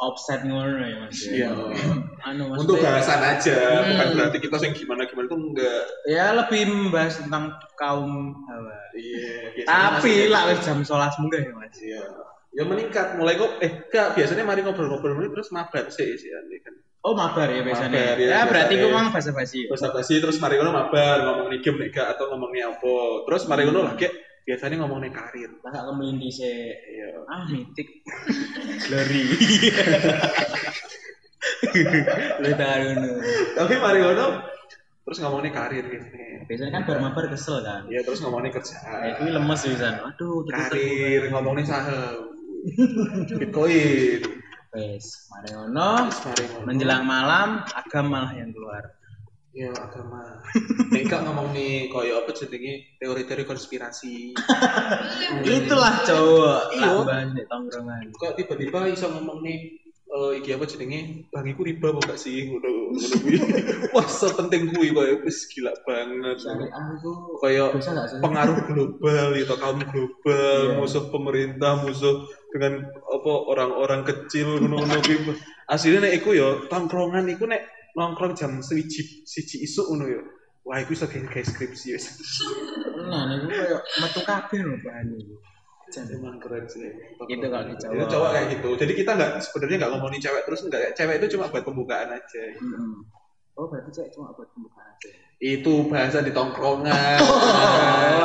offset 0.02 0.42
ngono 0.42 0.82
ya 0.82 0.96
Mas. 1.06 1.18
Iya. 1.30 1.50
Anu 2.26 2.50
Mas. 2.50 2.58
Untuk 2.66 2.82
bahasan 2.82 3.22
aja, 3.22 3.54
Hmm. 3.54 3.86
bukan 3.94 4.08
berarti 4.18 4.38
kita 4.42 4.56
yang 4.66 4.74
gimana 4.74 5.02
gimana 5.06 5.26
tuh 5.30 5.38
enggak. 5.38 5.84
Ya 6.10 6.26
lebih 6.34 6.62
membahas 6.66 7.14
tentang 7.22 7.54
kaum 7.78 8.34
hawa. 8.50 8.74
Iya. 8.98 9.62
Tapi 9.62 10.26
lah 10.26 10.50
wis 10.50 10.58
jam 10.66 10.82
11 10.82 11.22
muda 11.22 11.38
ya 11.38 11.52
Mas. 11.54 11.78
Iya. 11.78 12.02
ya 12.54 12.62
meningkat 12.62 13.18
mulai 13.18 13.34
kok 13.34 13.58
eh 13.66 13.82
enggak 13.90 14.14
biasanya 14.14 14.46
mari 14.46 14.62
ngobrol-ngobrol 14.62 15.26
terus 15.34 15.50
mabar 15.50 15.90
sih 15.90 16.14
sih 16.14 16.30
kan 16.62 16.74
Oh 17.04 17.12
mabar 17.12 17.52
ya 17.52 17.60
biasanya. 17.60 18.00
Mabar, 18.00 18.16
ya, 18.16 18.26
ya, 18.32 18.40
berarti 18.48 18.74
biasanya. 18.74 18.88
gue 18.88 18.96
mang 18.96 19.08
basa 19.12 19.30
basi. 19.36 19.60
basa 19.68 19.92
basi 19.92 20.14
terus 20.24 20.40
mari 20.40 20.56
ngono 20.56 20.72
mabar 20.72 21.16
ngomong 21.20 21.52
nih 21.52 21.60
game 21.60 21.92
gak 21.92 22.16
atau 22.16 22.32
ngomong 22.32 22.48
nih 22.50 22.64
apa 22.64 22.94
terus 23.28 23.44
mari 23.44 23.68
ngono 23.68 23.84
lagi 23.84 24.08
biasanya 24.44 24.76
ngomong 24.80 25.04
nih 25.04 25.12
karir 25.12 25.50
Masa 25.60 25.84
kemelindi 25.84 26.28
sih. 26.32 26.72
iya 26.72 27.08
Ah 27.28 27.44
mitik. 27.44 27.88
Glory. 28.88 29.22
Lu 32.40 32.50
tahu 32.56 32.88
tapi 33.52 33.74
mari 33.76 33.98
ngono 34.00 34.26
terus 35.04 35.18
ngomong 35.20 35.44
nih 35.44 35.52
karir 35.52 35.84
gitu 35.84 36.06
Biasanya 36.44 36.72
kan 36.76 36.82
bar 36.84 36.98
mabar 37.00 37.24
kesel 37.28 37.60
kan. 37.60 37.84
ya 37.88 38.00
terus 38.04 38.20
ngomong 38.20 38.44
nih 38.44 38.52
Nah, 38.52 38.56
kerjaan 38.60 39.00
itu 39.12 39.22
lemes 39.28 39.60
bisa. 39.64 39.88
Aduh, 40.08 40.44
karir 40.44 41.22
ngomong 41.28 41.60
nih 41.60 41.66
saham 41.68 42.16
bitcoin 43.40 44.20
Wes, 44.74 45.30
mari 45.30 45.48
ngono. 45.54 45.88
terus 46.10 46.20
mari 46.26 46.44
ngono 46.50 46.66
Menjelang 46.66 47.04
malam, 47.06 47.48
agam 47.70 48.06
malah 48.10 48.32
yang 48.34 48.50
keluar. 48.50 48.84
ya 49.54 49.70
agama 49.70 50.42
nek 50.90 51.06
gak 51.06 51.22
ngomong 51.30 51.54
nih 51.54 51.86
koyo 51.86 52.26
apa 52.26 52.34
jenenge 52.34 52.98
teori-teori 52.98 53.46
konspirasi 53.46 54.34
Itulah 55.46 56.02
cowok. 56.02 56.60
Iya. 56.74 56.90
Tambah 56.90 57.20
di 57.38 57.42
tongkrongan. 57.46 58.04
kok 58.18 58.34
tiba-tiba 58.34 58.90
iso 58.90 59.14
ngomong 59.14 59.46
nih 59.46 59.78
eh 60.14 60.30
iki 60.38 60.54
apa 60.54 60.64
jenenge? 60.70 61.26
Bang 61.34 61.42
iku 61.50 61.66
riba 61.66 61.90
apa 61.90 62.14
gak 62.14 62.20
sih? 62.22 62.46
Ngono 62.46 62.94
ngono 62.94 63.16
kuwi. 63.18 63.34
Wah 63.94 64.06
sepenting 64.06 64.70
kuwi 64.70 64.94
koyo 64.94 65.18
wis 65.26 65.50
gila 65.50 65.74
banget. 65.82 66.38
Itu 66.38 67.12
koyo 67.42 67.74
pengaruh 68.22 68.58
global 68.70 69.26
gitu 69.34 69.54
kaum 69.58 69.82
global 69.82 70.58
Iya. 70.70 70.78
musuh 70.78 71.04
pemerintah 71.10 71.82
musuh 71.82 72.30
dengan 72.54 72.86
apa 72.86 73.32
orang-orang 73.50 74.06
kecil 74.06 74.62
ngono-ngono 74.62 75.02
kuwi. 75.02 75.34
Aslinya 75.66 76.06
nek 76.06 76.22
iku 76.22 76.30
yo 76.38 76.70
tongkrongan 76.70 77.26
iku 77.34 77.50
nek 77.50 77.66
nongkrong 77.98 78.38
jam 78.38 78.62
siji 78.62 79.26
siji 79.26 79.66
isuk 79.66 79.90
ngono 79.90 80.06
yo 80.14 80.20
wah 80.62 80.78
iku 80.78 80.94
iso 80.94 81.10
kayak 81.10 81.42
skripsi 81.42 81.86
wis. 81.90 82.06
Nah, 83.04 83.36
gue 83.36 83.52
kayak 83.52 83.82
metu 84.00 84.20
kabeh 84.24 84.60
loh 84.64 84.78
bahan 84.80 85.06
emang 86.10 86.36
keren 86.38 86.64
sih 86.64 86.88
Itu 87.24 87.46
kalau 87.46 87.64
di 87.64 87.74
Jawa. 87.76 87.92
itu 87.94 88.04
cowok 88.08 88.30
kayak 88.30 88.46
gitu 88.52 88.68
jadi 88.76 88.92
kita 88.94 89.10
nggak 89.14 89.30
sebenarnya 89.40 89.76
nggak 89.78 89.92
ngomongin 89.94 90.20
cewek 90.20 90.42
terus 90.44 90.60
nggak 90.64 90.82
cewek 90.92 91.14
itu 91.18 91.26
cuma 91.36 91.44
buat 91.48 91.64
pembukaan 91.64 92.08
aja 92.10 92.42
Mm-mm. 92.56 93.04
Oh, 93.54 93.70
berarti 93.70 93.90
cek 93.92 94.10
cuma 94.10 94.34
buat 94.34 94.50
pembukaan 94.50 94.90
aja. 94.90 95.10
itu 95.36 95.74
bahasa 95.86 96.18
di 96.20 96.32
tongkrongan 96.32 97.20
Oh. 98.14 98.22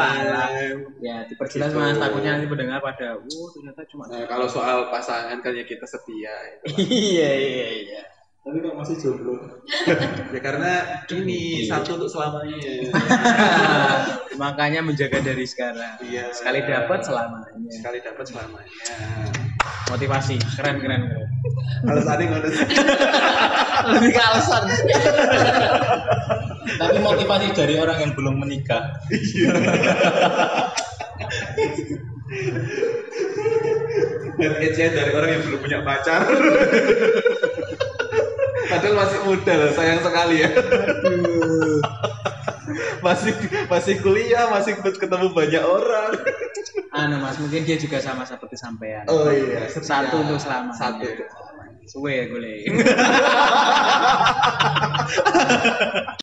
Ya, 1.00 1.24
diperjelas 1.26 1.72
Gitu. 1.72 1.80
mas. 1.80 1.96
Takutnya 1.96 2.36
nanti 2.36 2.48
pendengar 2.48 2.80
pada, 2.80 3.16
oh 3.16 3.48
ternyata 3.50 3.82
cuma. 3.88 4.04
Nah, 4.08 4.24
kalau 4.26 4.48
soal 4.48 4.92
pasangan 4.92 5.40
kan 5.40 5.52
ya 5.52 5.64
kita 5.64 5.84
setia 5.84 6.34
iya, 6.78 7.30
iya, 7.32 7.68
iya. 7.82 8.02
Tapi 8.50 8.66
kok 8.66 8.82
masih 8.82 8.98
jomblo? 8.98 9.38
ya 10.34 10.42
karena 10.42 10.82
ini 11.14 11.70
Iya. 11.70 11.78
satu 11.78 12.02
untuk 12.02 12.10
selamanya. 12.10 12.58
Makanya 14.42 14.82
menjaga 14.82 15.22
dari 15.22 15.46
sekarang. 15.46 16.02
Iya. 16.02 16.34
Sekali 16.34 16.66
dapat 16.66 17.06
selamanya. 17.06 17.70
Sekali 17.70 18.02
dapat 18.02 18.26
selamanya. 18.26 18.74
Motivasi, 19.94 20.42
keren, 20.58 20.82
keren. 20.82 21.14
Kalau 21.86 22.02
tadi 22.02 22.26
ngono. 22.26 22.50
Lebih 23.94 24.12
ke 24.18 24.22
alasan. 24.34 24.64
Tapi 26.82 26.98
motivasi 27.06 27.54
dari 27.54 27.78
orang 27.78 28.02
yang 28.02 28.12
belum 28.18 28.42
menikah. 28.42 28.98
Dan 34.42 34.52
age 34.58 34.86
dari 34.90 35.12
orang 35.14 35.30
yang 35.38 35.42
belum 35.46 35.60
punya 35.62 35.80
pacar. 35.86 36.26
Padahal 38.70 38.96
masih 39.02 39.20
muda 39.26 39.54
loh, 39.58 39.72
sayang 39.74 40.02
sekali 40.06 40.46
ya. 40.46 40.50
masih 43.06 43.34
masih 43.66 43.96
kuliah, 44.06 44.46
masih 44.54 44.78
ketemu 44.78 45.34
banyak 45.34 45.64
orang. 45.66 46.14
Anu 46.94 47.18
mas, 47.22 47.38
mungkin 47.42 47.66
dia 47.66 47.78
juga 47.82 47.98
sama 47.98 48.30
seperti 48.30 48.58
sampean. 48.58 49.06
Oh 49.10 49.30
iya, 49.30 49.70
Satu 49.70 50.22
untuk 50.22 50.38
selamanya. 50.38 50.78
Satu. 50.78 51.10
Suwe 51.90 52.30
gue. 52.30 52.70